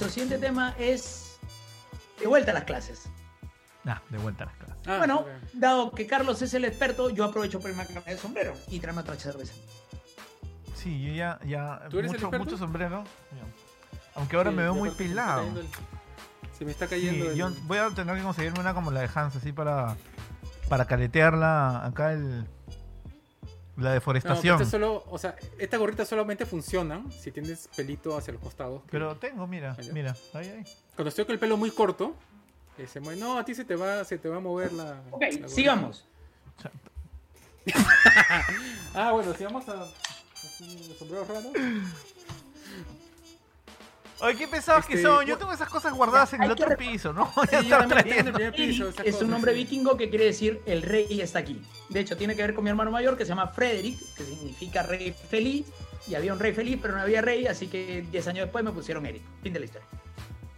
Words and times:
nuestro 0.00 0.08
siguiente 0.22 0.38
tema 0.46 0.74
es 0.78 1.38
de 2.18 2.26
vuelta 2.26 2.52
a 2.52 2.54
las 2.54 2.64
clases. 2.64 3.02
Ah, 3.84 4.00
de 4.08 4.16
vuelta 4.16 4.44
a 4.44 4.46
las 4.46 4.56
clases. 4.56 4.76
Ah, 4.86 4.96
bueno, 4.96 5.26
dado 5.52 5.90
que 5.92 6.06
Carlos 6.06 6.40
es 6.40 6.54
el 6.54 6.64
experto, 6.64 7.10
yo 7.10 7.24
aprovecho 7.24 7.58
para 7.58 7.70
irme 7.72 7.82
a 7.82 7.86
cambiar 7.86 8.06
de 8.06 8.16
sombrero 8.16 8.54
y 8.68 8.80
traerme 8.80 9.02
otra 9.02 9.16
cerveza. 9.16 9.52
Sí, 10.74 11.02
yo 11.02 11.12
ya, 11.12 11.38
ya 11.44 11.82
¿Tú 11.90 11.98
eres 11.98 12.12
el 12.12 12.16
mucho, 12.16 12.26
experto? 12.26 12.44
mucho 12.46 12.56
sombrero. 12.56 13.04
Aunque 14.14 14.36
ahora 14.36 14.50
Sí, 14.50 14.56
me 14.56 14.62
veo 14.62 14.74
muy 14.74 14.88
aparte 14.88 15.04
se 15.06 15.08
me 15.08 15.10
está 15.10 15.22
pelado. 15.26 15.38
cayendo 15.42 15.60
el- 15.60 16.56
Se 16.58 16.64
me 16.64 16.70
está 16.70 16.84
Sí, 16.86 16.90
cayendo 16.90 17.30
el- 17.32 17.36
yo 17.36 17.50
voy 17.64 17.78
a 17.78 17.90
tener 17.90 18.16
que 18.16 18.22
conseguirme 18.22 18.60
una 18.60 18.72
como 18.72 18.90
la 18.90 19.00
de 19.00 19.10
Hans, 19.14 19.36
así 19.36 19.52
para, 19.52 19.96
para 20.70 20.86
caletearla 20.86 21.84
acá 21.84 22.12
el, 22.14 22.46
la 23.80 23.88
No, 23.88 23.94
deforestación. 23.94 24.56
pero 24.58 24.64
este 24.64 24.70
solo, 24.70 25.04
o 25.10 25.18
sea, 25.18 25.34
esta 25.58 25.76
gorrita 25.76 26.04
solamente 26.04 26.46
funciona 26.46 27.02
si 27.10 27.32
tienes 27.32 27.68
pelito 27.76 28.16
hacia 28.16 28.32
los 28.32 28.42
costados. 28.42 28.82
que- 28.82 28.88
Pero 28.92 29.16
tengo, 29.16 29.46
mira, 29.46 29.74
Allá. 29.78 29.92
mira, 29.92 30.16
ahí, 30.34 30.48
ahí. 30.48 30.64
Cuando 30.94 31.08
estoy 31.08 31.24
con 31.24 31.32
el 31.32 31.38
pelo 31.38 31.56
muy 31.56 31.70
corto, 31.70 32.14
eh, 32.78 32.86
se 32.86 33.00
mueve. 33.00 33.20
No, 33.20 33.38
a 33.38 33.44
ti 33.44 33.54
se 33.54 33.64
te 33.64 33.74
va, 33.76 34.04
se 34.04 34.18
te 34.18 34.28
va 34.28 34.36
a 34.36 34.40
mover 34.40 34.72
la. 34.72 35.02
Ok, 35.10 35.22
la 35.40 35.48
sigamos. 35.48 36.04
Ah, 38.94 39.12
bueno, 39.12 39.32
si 39.34 39.44
vamos 39.44 39.68
a. 39.68 39.82
Así, 39.82 40.94
sombreros 40.98 41.28
raros. 41.28 41.52
Oye, 44.22 44.36
qué 44.36 44.48
pesados 44.48 44.84
que 44.86 44.94
Este, 44.94 45.06
son. 45.06 45.24
Yo 45.26 45.38
tengo 45.38 45.52
esas 45.52 45.68
cosas 45.68 45.92
guardadas 45.94 46.32
en 46.34 46.42
el 46.44 46.50
otro 46.50 46.76
piso, 46.76 47.12
¿no? 47.12 47.32
Sí, 47.48 47.48
yo 47.52 47.58
estaba 47.60 47.86
también 47.86 48.04
tengo 48.04 48.20
en 48.20 48.26
el 48.26 48.32
primer 48.32 48.54
piso. 48.54 48.88
Esas 48.88 49.06
es 49.06 49.22
un 49.22 49.30
nombre 49.30 49.52
sí. 49.52 49.58
vikingo 49.58 49.96
que 49.96 50.10
quiere 50.10 50.26
decir 50.26 50.60
el 50.66 50.82
rey 50.82 51.20
está 51.20 51.38
aquí. 51.38 51.62
De 51.88 52.00
hecho, 52.00 52.16
tiene 52.16 52.36
que 52.36 52.42
ver 52.42 52.54
con 52.54 52.64
mi 52.64 52.70
hermano 52.70 52.90
mayor 52.90 53.16
que 53.16 53.24
se 53.24 53.30
llama 53.30 53.48
Frederick, 53.48 53.98
que 54.16 54.24
significa 54.24 54.82
rey 54.82 55.12
feliz. 55.12 55.66
Y 56.08 56.14
había 56.14 56.32
un 56.32 56.38
rey 56.40 56.52
feliz, 56.52 56.78
pero 56.80 56.94
no 56.94 57.00
había 57.02 57.20
rey, 57.20 57.46
así 57.46 57.68
que 57.68 58.02
10 58.10 58.26
años 58.28 58.44
después 58.46 58.64
me 58.64 58.72
pusieron 58.72 59.04
Eric. 59.06 59.22
Fin 59.42 59.52
de 59.52 59.60
la 59.60 59.66
historia. 59.66 59.86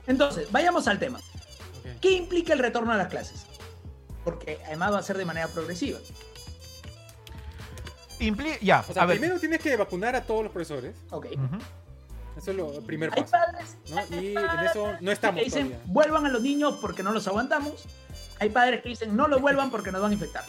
Entonces, 0.07 0.51
vayamos 0.51 0.89
al 0.89 0.99
tema. 0.99 1.21
¿Qué 2.01 2.11
implica 2.13 2.53
el 2.53 2.59
retorno 2.61 2.93
a 2.93 2.97
las 2.97 3.09
clases? 3.09 3.47
Porque 4.25 4.59
además 4.67 4.93
va 4.93 4.99
a 4.99 5.03
ser 5.03 5.19
de 5.19 5.25
manera 5.25 5.49
progresiva. 5.49 5.99
Impli- 8.21 8.59
ya, 8.61 8.85
O 8.89 8.93
sea, 8.93 9.03
a 9.03 9.07
ver. 9.07 9.19
primero 9.19 9.39
tienes 9.41 9.61
que 9.61 9.77
vacunar 9.77 10.15
a 10.15 10.23
todos 10.23 10.45
los 10.45 10.53
profesores. 10.53 10.95
Ok. 11.11 11.27
Ujú. 11.33 11.59
Eso 12.37 12.51
es 12.51 12.57
lo 12.57 12.81
primer 12.83 13.11
Hay 13.15 13.23
paso. 13.23 13.33
padres 13.33 13.77
¿no? 13.91 14.17
Y 14.21 14.29
en 14.37 14.61
eso 14.71 14.93
no 15.01 15.13
estamos 15.13 15.39
que 15.41 15.45
dicen, 15.45 15.69
todavía. 15.69 15.93
vuelvan 15.93 16.27
a 16.27 16.29
los 16.31 16.43
niños 16.43 16.79
porque 16.81 17.03
no 17.03 17.13
los 17.13 17.27
aguantamos. 17.29 17.85
Hay 18.41 18.49
padres 18.51 18.83
que 18.83 18.89
dicen, 18.89 19.15
no 19.17 19.29
los 19.29 19.41
vuelvan 19.41 19.71
porque 19.71 19.93
nos 19.93 20.01
van 20.03 20.11
a 20.11 20.15
infectar. 20.15 20.45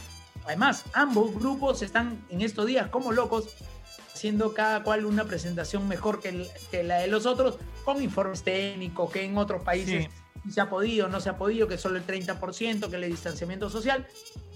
Además, 0.45 0.83
ambos 0.93 1.33
grupos 1.35 1.81
están 1.81 2.25
en 2.29 2.41
estos 2.41 2.65
días 2.65 2.87
como 2.89 3.11
locos, 3.11 3.49
haciendo 4.13 4.53
cada 4.53 4.83
cual 4.83 5.05
una 5.05 5.25
presentación 5.25 5.87
mejor 5.87 6.19
que, 6.21 6.29
el- 6.29 6.49
que 6.71 6.83
la 6.83 6.97
de 6.99 7.07
los 7.07 7.25
otros, 7.25 7.57
con 7.85 8.01
informes 8.01 8.43
técnicos, 8.43 9.11
que 9.11 9.23
en 9.23 9.37
otros 9.37 9.63
países 9.63 10.05
Sí. 10.05 10.09
Si 10.43 10.51
se 10.51 10.61
ha 10.61 10.69
podido, 10.69 11.07
no 11.07 11.19
se 11.19 11.29
ha 11.29 11.37
podido, 11.37 11.67
que 11.67 11.77
solo 11.77 11.97
el 11.97 12.05
30%, 12.05 12.89
que 12.89 12.95
el 12.95 13.09
distanciamiento 13.09 13.69
social. 13.69 14.05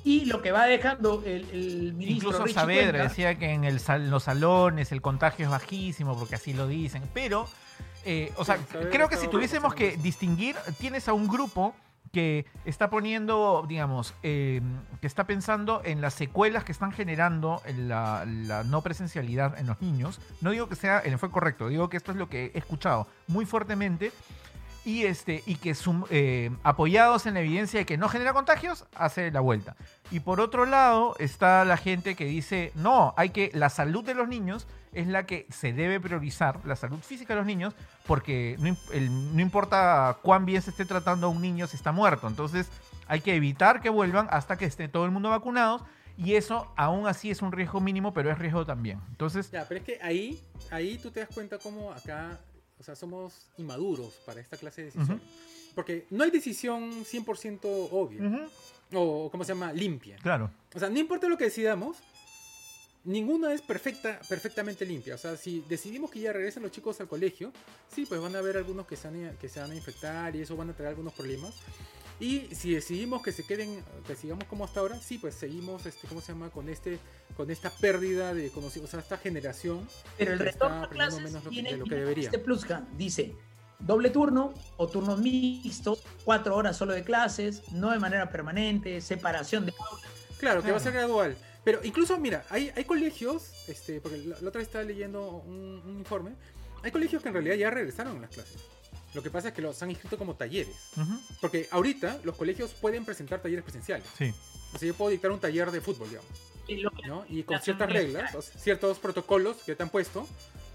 Y 0.03 0.25
lo 0.25 0.41
que 0.41 0.51
va 0.51 0.65
dejando 0.65 1.21
el, 1.25 1.49
el 1.51 1.93
ministro 1.93 2.29
Incluso 2.29 2.43
Richie 2.43 2.53
Saavedra 2.55 2.91
Cuenca- 2.99 3.03
decía 3.09 3.35
que 3.37 3.51
en 3.51 3.63
el 3.63 3.79
sal- 3.79 4.09
los 4.09 4.23
salones 4.23 4.91
el 4.91 5.01
contagio 5.01 5.45
es 5.45 5.51
bajísimo 5.51 6.17
porque 6.17 6.35
así 6.35 6.53
lo 6.53 6.67
dicen. 6.67 7.03
Pero, 7.13 7.47
eh, 8.05 8.31
o 8.37 8.45
sea, 8.45 8.57
creo 8.91 9.09
que 9.09 9.17
si 9.17 9.27
tuviésemos 9.27 9.73
que 9.73 9.97
distinguir, 9.97 10.55
tienes 10.79 11.07
a 11.07 11.13
un 11.13 11.27
grupo 11.27 11.75
que 12.13 12.45
está 12.63 12.89
poniendo, 12.89 13.65
digamos, 13.67 14.13
eh, 14.23 14.61
que 15.01 15.07
está 15.07 15.27
pensando 15.27 15.81
en 15.83 15.99
las 15.99 16.13
secuelas 16.13 16.63
que 16.63 16.71
están 16.71 16.93
generando 16.93 17.61
en 17.65 17.89
la, 17.89 18.23
la 18.25 18.63
no 18.63 18.81
presencialidad 18.81 19.59
en 19.59 19.67
los 19.67 19.81
niños. 19.81 20.21
No 20.39 20.51
digo 20.51 20.69
que 20.69 20.75
sea 20.75 20.99
el 20.99 21.11
enfoque 21.13 21.33
correcto, 21.33 21.67
digo 21.67 21.89
que 21.89 21.97
esto 21.97 22.11
es 22.11 22.17
lo 22.17 22.29
que 22.29 22.51
he 22.53 22.57
escuchado 22.57 23.07
muy 23.27 23.45
fuertemente. 23.45 24.13
Y, 24.87 25.03
este, 25.03 25.43
y 25.45 25.55
que 25.55 25.75
eh, 26.11 26.49
apoyados 26.63 27.25
en 27.25 27.33
la 27.33 27.41
evidencia 27.41 27.77
de 27.77 27.85
que 27.85 27.97
no 27.97 28.07
genera 28.07 28.31
contagios, 28.31 28.85
hace 28.95 29.31
la 29.31 29.41
vuelta. 29.41 29.75
Y 30.11 30.21
por 30.21 30.39
otro 30.39 30.65
lado 30.65 31.13
está 31.19 31.65
la 31.65 31.75
gente 31.75 32.15
que 32.15 32.23
dice, 32.23 32.71
no, 32.73 33.13
hay 33.17 33.31
que, 33.31 33.51
la 33.53 33.69
salud 33.69 34.05
de 34.05 34.13
los 34.13 34.29
niños 34.29 34.65
es 34.93 35.07
la 35.07 35.25
que 35.25 35.45
se 35.49 35.73
debe 35.73 35.99
priorizar, 35.99 36.65
la 36.65 36.77
salud 36.77 36.99
física 36.99 37.33
de 37.33 37.41
los 37.41 37.45
niños, 37.45 37.73
porque 38.05 38.55
no, 38.59 39.41
importa 39.41 40.19
cuán 40.21 40.45
bien 40.45 40.61
se 40.61 40.69
esté 40.69 40.85
tratando 40.85 41.27
a 41.27 41.31
un 41.31 41.41
niño 41.41 41.67
si 41.67 41.75
está 41.75 41.91
muerto. 41.91 42.25
Entonces 42.25 42.69
hay 43.09 43.19
que 43.19 43.35
evitar 43.35 43.81
que 43.81 43.89
vuelvan 43.89 44.29
hasta 44.31 44.55
que 44.55 44.63
esté 44.63 44.87
todo 44.87 45.03
el 45.03 45.11
mundo 45.11 45.31
vacunados. 45.31 45.81
Y 46.15 46.35
eso 46.35 46.71
aún 46.77 47.07
así 47.07 47.29
es 47.29 47.41
un 47.41 47.51
riesgo 47.51 47.81
mínimo, 47.81 48.13
pero 48.13 48.31
es 48.31 48.39
riesgo 48.39 48.65
también. 48.65 49.01
Entonces, 49.09 49.51
Ya, 49.51 49.65
pero 49.67 49.81
es 49.81 49.85
que 49.85 49.99
ahí, 50.01 50.41
ahí 50.71 50.97
tú 50.97 51.11
te 51.11 51.19
das 51.19 51.29
cuenta 51.33 51.57
cómo 51.59 51.91
acá, 51.91 52.39
o 52.79 52.83
sea, 52.83 52.95
somos 52.95 53.33
inmaduros 53.57 54.13
para 54.25 54.39
esta 54.41 54.57
clase 54.57 54.81
de 54.81 54.91
decisiones. 54.91 55.21
Porque 55.75 56.05
no 56.09 56.23
hay 56.23 56.31
decisión 56.31 57.05
100% 57.05 57.59
obvia, 57.91 58.49
o, 58.93 59.25
o, 59.25 59.31
¿cómo 59.31 59.43
se 59.43 59.53
llama? 59.53 59.71
Limpia. 59.73 60.17
claro. 60.17 60.49
O 60.73 60.79
sea, 60.79 60.89
no 60.89 60.99
importa 60.99 61.27
lo 61.27 61.37
que 61.37 61.45
decidamos, 61.45 61.97
ninguna 63.03 63.53
es 63.53 63.61
perfecta, 63.61 64.19
perfectamente 64.27 64.85
limpia. 64.85 65.15
O 65.15 65.17
sea, 65.17 65.35
si 65.37 65.63
decidimos 65.67 66.11
que 66.11 66.19
ya 66.19 66.33
regresen 66.33 66.63
los 66.63 66.71
chicos 66.71 66.99
al 66.99 67.07
colegio, 67.07 67.51
sí, 67.93 68.05
pues 68.05 68.21
van 68.21 68.35
a 68.35 68.39
haber 68.39 68.57
algunos 68.57 68.85
que 68.85 68.95
se, 68.95 69.07
van 69.07 69.25
a, 69.27 69.31
que 69.31 69.49
se 69.49 69.59
van 69.59 69.71
a 69.71 69.75
infectar 69.75 70.35
y 70.35 70.41
eso 70.41 70.55
van 70.55 70.69
a 70.69 70.73
traer 70.73 70.89
algunos 70.89 71.13
problemas. 71.13 71.55
Y 72.19 72.47
si 72.55 72.73
decidimos 72.73 73.21
que 73.21 73.31
se 73.31 73.45
queden, 73.45 73.83
que 74.07 74.15
sigamos 74.15 74.45
como 74.45 74.65
hasta 74.65 74.79
ahora, 74.79 74.99
sí, 74.99 75.19
pues 75.19 75.35
seguimos, 75.35 75.85
este, 75.85 76.07
¿cómo 76.07 76.19
se 76.19 76.31
llama? 76.31 76.49
Con 76.49 76.67
este, 76.67 76.97
con 77.35 77.51
esta 77.51 77.69
pérdida 77.69 78.33
de 78.33 78.49
conocimiento, 78.49 78.87
o 78.87 78.91
sea, 78.91 78.99
esta 79.01 79.17
generación. 79.19 79.87
Pero 80.17 80.33
el 80.33 80.39
retorno 80.39 80.83
a 80.83 80.89
clases 80.89 81.21
menos 81.21 81.43
lo 81.43 81.49
que- 81.51 81.53
tiene, 81.53 81.71
de 81.71 81.77
lo 81.77 81.85
que 81.85 81.95
debería. 81.95 82.25
este 82.25 82.39
plus, 82.39 82.65
ja, 82.65 82.87
dice 82.97 83.35
doble 83.79 84.09
turno 84.09 84.55
o 84.77 84.87
turnos 84.87 85.19
mixtos, 85.19 86.01
cuatro 86.25 86.55
horas 86.55 86.75
solo 86.75 86.93
de 86.93 87.03
clases, 87.03 87.71
no 87.71 87.91
de 87.91 87.99
manera 87.99 88.31
permanente, 88.31 88.99
separación 89.01 89.67
de 89.67 89.73
aulas. 89.77 90.09
Claro, 90.39 90.63
que 90.63 90.71
va 90.71 90.77
a 90.77 90.79
ser 90.79 90.93
gradual. 90.93 91.37
Pero 91.67 91.81
incluso, 91.83 92.17
mira, 92.17 92.45
hay, 92.49 92.71
hay 92.77 92.85
colegios, 92.85 93.51
este, 93.67 93.99
porque 93.99 94.19
la, 94.19 94.39
la 94.39 94.47
otra 94.47 94.59
vez 94.59 94.67
estaba 94.69 94.85
leyendo 94.85 95.27
un, 95.45 95.81
un 95.85 95.97
informe, 95.99 96.31
hay 96.81 96.91
colegios 96.91 97.21
que 97.21 97.27
en 97.27 97.33
realidad 97.33 97.55
ya 97.55 97.69
regresaron 97.69 98.15
a 98.15 98.21
las 98.21 98.29
clases. 98.29 98.55
Lo 99.13 99.21
que 99.21 99.29
pasa 99.29 99.49
es 99.49 99.53
que 99.53 99.61
los 99.61 99.81
han 99.83 99.89
inscrito 99.91 100.17
como 100.17 100.35
talleres. 100.35 100.77
ujú, 100.95 101.19
Porque 101.41 101.67
ahorita 101.69 102.21
los 102.23 102.37
colegios 102.37 102.71
pueden 102.71 103.03
presentar 103.03 103.41
talleres 103.41 103.65
presenciales. 103.65 104.07
Sí. 104.17 104.33
O 104.73 104.77
sea, 104.79 104.87
yo 104.87 104.93
puedo 104.93 105.11
dictar 105.11 105.29
un 105.29 105.41
taller 105.41 105.69
de 105.71 105.81
fútbol, 105.81 106.07
digamos, 106.07 106.29
Y 106.69 106.77
lo 106.77 106.89
que- 106.91 107.05
¿no? 107.05 107.25
Y 107.27 107.43
con 107.43 107.59
ciertas 107.61 107.91
reglas, 107.91 108.33
o 108.33 108.41
sea, 108.41 108.57
ciertos 108.61 108.97
protocolos 108.99 109.57
que 109.65 109.75
te 109.75 109.83
han 109.83 109.89
puesto, 109.89 110.25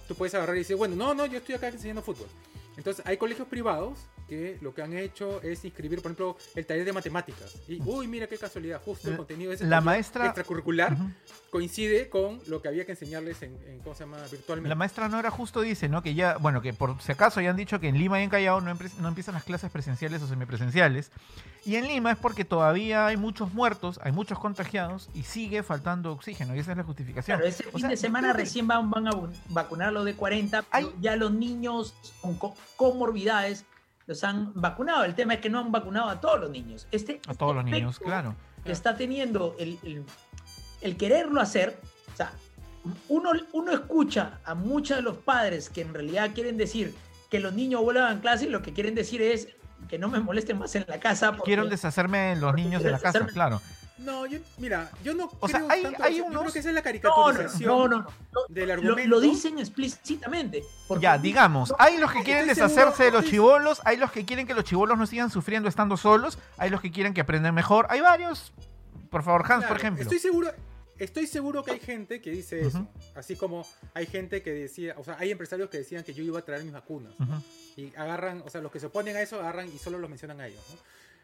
tú 0.08 0.14
puedes 0.14 0.34
agarrar 0.34 0.56
y 0.56 0.58
decir, 0.58 0.76
bueno, 0.76 0.94
no, 0.94 1.14
no, 1.14 1.24
yo 1.24 1.38
estoy 1.38 1.54
acá 1.54 1.68
enseñando 1.68 2.02
fútbol. 2.02 2.28
Entonces, 2.76 3.02
hay 3.06 3.16
colegios 3.16 3.48
privados 3.48 3.98
que 4.28 4.58
lo 4.60 4.74
que 4.74 4.82
han 4.82 4.92
hecho 4.96 5.40
es 5.42 5.64
inscribir, 5.64 6.00
por 6.02 6.10
ejemplo, 6.12 6.36
el 6.54 6.66
taller 6.66 6.84
de 6.84 6.92
matemáticas. 6.92 7.56
Y, 7.68 7.80
uy, 7.84 8.06
mira 8.08 8.26
qué 8.26 8.38
casualidad, 8.38 8.80
justo 8.84 9.08
el 9.08 9.12
La- 9.14 9.16
contenido 9.18 9.50
de 9.50 9.56
ese 9.56 9.66
la 9.66 9.80
maestra- 9.80 10.26
extracurricular 10.26 10.92
ujú. 10.94 11.10
coincide 11.50 12.08
con 12.08 12.40
lo 12.46 12.62
que 12.62 12.68
había 12.68 12.84
que 12.86 12.92
enseñarles 12.92 13.42
en, 13.42 13.56
en, 13.66 13.78
¿cómo 13.80 13.94
se 13.94 14.04
llama? 14.04 14.18
Virtualmente. 14.30 14.68
La 14.68 14.74
maestra 14.74 15.08
Nora 15.08 15.30
justo 15.30 15.60
dice, 15.60 15.88
¿no? 15.88 16.02
Que 16.02 16.14
ya, 16.14 16.36
bueno, 16.38 16.62
que 16.62 16.72
por 16.72 17.00
si 17.02 17.12
acaso 17.12 17.40
ya 17.40 17.50
han 17.50 17.56
dicho 17.56 17.78
que 17.80 17.88
en 17.88 17.98
Lima 17.98 18.20
y 18.20 18.24
en 18.24 18.30
Callao 18.30 18.60
no, 18.60 18.74
no 19.00 19.08
empiezan 19.08 19.34
las 19.34 19.44
clases 19.44 19.70
presenciales 19.70 20.22
o 20.22 20.26
semipresenciales. 20.26 21.10
Y 21.64 21.76
en 21.76 21.86
Lima 21.86 22.10
es 22.12 22.18
porque 22.18 22.44
todavía 22.44 23.06
hay 23.06 23.16
muchos 23.16 23.52
muertos, 23.54 24.00
hay 24.02 24.10
muchos 24.12 24.38
contagiados 24.38 25.08
y 25.14 25.22
sigue 25.22 25.62
faltando 25.62 26.10
oxígeno. 26.12 26.56
Y 26.56 26.58
esa 26.58 26.72
es 26.72 26.78
la 26.78 26.84
justificación. 26.84 27.38
Claro, 27.38 27.54
O 27.68 27.70
fin 27.72 27.80
sea, 27.80 27.90
de 27.90 27.96
semana 27.96 28.32
recién 28.32 28.66
van, 28.66 28.90
van 28.90 29.06
a 29.08 29.12
vacunar 29.50 29.92
los 29.92 30.04
de 30.04 30.14
40, 30.14 30.62
pero 30.62 30.88
Hay- 30.88 30.94
ya 31.00 31.14
los 31.16 31.32
niños 31.32 31.94
con 32.20 32.36
co- 32.36 32.54
comorbidades 32.76 33.64
los 34.06 34.24
han 34.24 34.52
vacunado. 34.54 35.04
El 35.04 35.14
tema 35.14 35.34
es 35.34 35.40
que 35.40 35.48
no 35.50 35.58
han 35.60 35.70
vacunado 35.72 36.08
a 36.08 36.20
todos 36.20 36.40
los 36.40 36.50
niños. 36.50 36.86
Este, 36.90 37.20
A 37.26 37.34
todos 37.34 37.54
los 37.54 37.64
niños, 37.64 37.98
claro. 37.98 38.34
que 38.64 38.72
está 38.72 38.96
teniendo 38.96 39.56
el, 39.58 39.78
el- 39.82 40.04
el 40.80 40.96
quererlo 40.96 41.40
hacer, 41.40 41.78
o 42.12 42.16
sea, 42.16 42.32
uno, 43.08 43.30
uno 43.52 43.72
escucha 43.72 44.40
a 44.44 44.54
muchos 44.54 44.96
de 44.96 45.02
los 45.02 45.16
padres 45.18 45.70
que 45.70 45.82
en 45.82 45.94
realidad 45.94 46.30
quieren 46.34 46.56
decir 46.56 46.94
que 47.30 47.38
los 47.38 47.52
niños 47.54 47.80
vuelvan 47.82 48.18
a 48.18 48.20
clase 48.20 48.46
y 48.46 48.48
lo 48.48 48.62
que 48.62 48.72
quieren 48.72 48.94
decir 48.96 49.22
es 49.22 49.48
que 49.88 49.98
no 49.98 50.08
me 50.08 50.18
molesten 50.20 50.58
más 50.58 50.74
en 50.74 50.84
la 50.88 50.98
casa. 50.98 51.30
porque- 51.32 51.44
Quiero 51.44 51.66
deshacerme 51.66 52.18
de 52.34 52.36
los 52.36 52.54
niños 52.54 52.82
de 52.82 52.90
la 52.90 52.98
casa, 52.98 53.26
claro. 53.26 53.60
No, 53.98 54.26
yo, 54.26 54.38
mira, 54.58 54.90
yo 55.04 55.14
no 55.14 55.30
O 55.40 55.48
sea, 55.48 55.58
creo 55.60 55.70
hay- 55.70 55.82
tanto 55.82 56.02
hay 56.02 56.14
eso. 56.14 56.18
Yo 56.24 56.26
unos- 56.30 56.40
creo 56.42 56.52
que 56.52 56.58
esa 56.58 56.68
es 56.70 56.74
la 56.74 56.80
No, 56.80 56.84
no, 56.84 56.84
caricaturización 56.84 57.68
no, 57.68 57.88
no, 57.88 57.96
no. 58.02 58.40
del 58.48 58.68
Lo, 58.68 58.74
argumento. 58.74 59.08
lo 59.10 59.20
dicen 59.20 59.58
explícitamente. 59.58 60.62
Ya, 61.00 61.18
digamos, 61.18 61.70
no, 61.70 61.76
hay 61.78 61.98
los 61.98 62.10
que 62.12 62.22
quieren 62.22 62.46
deshacerse 62.46 62.96
seguro, 62.96 63.04
de 63.04 63.10
los 63.22 63.30
chivolos, 63.30 63.80
hay 63.84 63.96
los 63.96 64.10
que 64.10 64.24
quieren 64.24 64.46
que 64.46 64.54
los 64.54 64.64
chivolos 64.64 64.98
no 64.98 65.06
sigan 65.06 65.30
sufriendo 65.30 65.68
estando 65.68 65.96
solos, 65.96 66.38
hay 66.58 66.70
los 66.70 66.80
que 66.80 66.90
quieren 66.90 67.14
que 67.14 67.20
aprendan 67.20 67.54
mejor, 67.54 67.86
hay 67.90 68.00
varios. 68.00 68.52
Por 69.10 69.22
favor, 69.22 69.44
Hans, 69.50 69.64
por 69.66 69.76
ejemplo. 69.76 70.02
Estoy 70.02 70.18
seguro, 70.18 70.50
estoy 70.98 71.26
seguro 71.26 71.62
que 71.62 71.72
hay 71.72 71.80
gente 71.80 72.20
que 72.22 72.30
dice 72.30 72.60
eso. 72.66 72.86
Así 73.14 73.36
como 73.36 73.66
hay 73.94 74.06
gente 74.06 74.42
que 74.42 74.52
decía, 74.52 74.94
o 74.98 75.04
sea, 75.04 75.16
hay 75.18 75.30
empresarios 75.30 75.68
que 75.68 75.78
decían 75.78 76.02
que 76.02 76.14
yo 76.14 76.22
iba 76.24 76.38
a 76.38 76.42
traer 76.42 76.64
mis 76.64 76.72
vacunas. 76.72 77.12
Y 77.76 77.94
agarran, 77.96 78.42
o 78.44 78.50
sea, 78.50 78.60
los 78.62 78.72
que 78.72 78.80
se 78.80 78.86
oponen 78.86 79.16
a 79.16 79.20
eso 79.20 79.38
agarran 79.38 79.68
y 79.68 79.78
solo 79.78 79.98
los 79.98 80.08
mencionan 80.08 80.40
a 80.40 80.46
ellos. 80.46 80.62
¿no? 80.70 80.76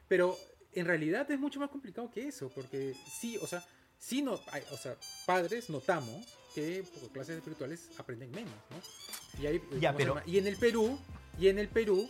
Pero 0.07 0.37
en 0.73 0.87
realidad 0.87 1.31
es 1.31 1.39
mucho 1.39 1.61
más 1.61 1.71
complicado 1.71 2.11
que 2.11 2.29
eso, 2.29 2.51
porque 2.55 2.95
sí, 3.11 3.37
o 3.41 3.47
sea, 3.47 3.65
sí 3.99 4.23
no, 4.23 4.39
hay- 4.53 4.63
o 4.71 4.77
sea, 4.77 4.97
padres 5.27 5.71
notamos 5.71 6.27
que 6.55 6.85
por 7.01 7.11
clases 7.11 7.45
virtuales 7.45 7.89
aprenden 7.99 8.31
menos, 8.31 8.53
¿no? 8.71 9.43
Y, 9.43 9.47
ahí, 9.47 9.63
Ya, 9.81 9.93
¿cómo 9.93 9.99
se 9.99 10.05
pero- 10.05 10.23
y 10.27 10.39
en 10.39 10.47
el 10.47 10.57
Perú, 10.57 10.99
y 11.39 11.49
en 11.49 11.59
el 11.59 11.69
Perú, 11.69 12.07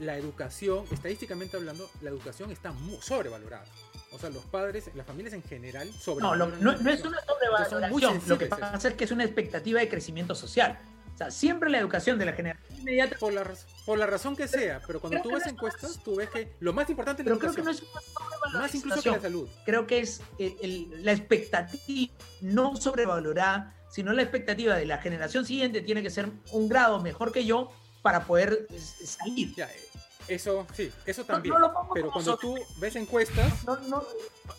la 0.00 0.16
educación, 0.16 0.84
estadísticamente 0.90 1.56
hablando, 1.56 1.88
la 2.00 2.10
educación 2.10 2.50
está 2.50 2.72
muy 2.72 2.96
sobrevalorada. 3.00 3.64
O 4.12 4.18
sea, 4.18 4.30
los 4.30 4.44
padres, 4.44 4.90
las 4.94 5.06
familias 5.06 5.34
en 5.34 5.42
general 5.42 5.88
No, 5.88 5.94
lo- 5.94 6.00
sobrevaloran 6.00 6.62
no, 6.64 6.76
no 6.78 6.90
es 6.90 7.04
una 7.04 7.20
sobrevaloración. 7.24 8.22
Lo 8.28 8.38
que 8.38 8.46
pasa 8.46 8.88
es 8.88 8.94
que 8.94 9.04
es 9.04 9.10
una 9.10 9.24
expectativa 9.24 9.80
de 9.80 9.88
crecimiento 9.88 10.34
social. 10.34 10.78
O 11.14 11.16
sea, 11.18 11.30
siempre 11.30 11.70
la 11.70 11.78
educación 11.78 12.18
de 12.18 12.24
la 12.26 12.32
generación 12.32 12.63
inmediata. 12.84 13.16
por 13.18 13.32
la, 13.32 13.50
por 13.86 13.98
la 13.98 14.06
razón 14.06 14.36
que 14.36 14.46
sea, 14.48 14.80
pero 14.86 15.00
cuando 15.00 15.20
Creo 15.20 15.22
tú 15.22 15.28
ves 15.30 15.40
no 15.40 15.46
es- 15.46 15.52
encuestas, 15.52 16.00
tú 16.04 16.16
ves 16.16 16.30
que 16.30 16.52
lo 16.60 16.72
más 16.72 16.88
importante 16.90 17.22
es 17.22 17.26
la 17.28 17.34
Pero 17.34 17.40
creo 17.40 17.54
que 17.54 17.62
no 17.62 17.70
educación. 17.70 18.00
es 18.02 18.14
una 18.54 18.60
Más 18.60 18.74
incluso 18.74 19.02
que 19.02 19.10
la 19.10 19.20
salud. 19.20 19.48
Creo 19.64 19.86
que 19.86 20.00
es 20.00 20.20
el- 20.38 20.56
el- 20.62 21.04
la 21.04 21.12
expectativa 21.12 22.12
no 22.40 22.76
sobrevalorada, 22.76 23.74
sino 23.90 24.12
la 24.12 24.22
expectativa 24.22 24.74
de 24.74 24.86
la 24.86 24.98
generación 24.98 25.44
siguiente 25.46 25.80
tiene 25.80 26.02
que 26.02 26.10
ser 26.10 26.28
un 26.52 26.68
grado 26.68 27.00
mejor 27.00 27.32
que 27.32 27.44
yo 27.44 27.70
para 28.02 28.24
poder 28.24 28.66
eh, 28.70 28.78
salir. 29.04 29.54
Ya, 29.54 29.66
eh, 29.66 29.80
eso, 30.28 30.66
sí, 30.74 30.90
eso 31.06 31.24
también. 31.24 31.54
no 31.58 31.72
pongo 31.72 31.94
pero 31.94 32.10
cuando 32.10 32.36
tú 32.36 32.56
ves 32.78 32.96
encuestas, 32.96 33.64
No, 33.64 33.76
no, 33.88 34.02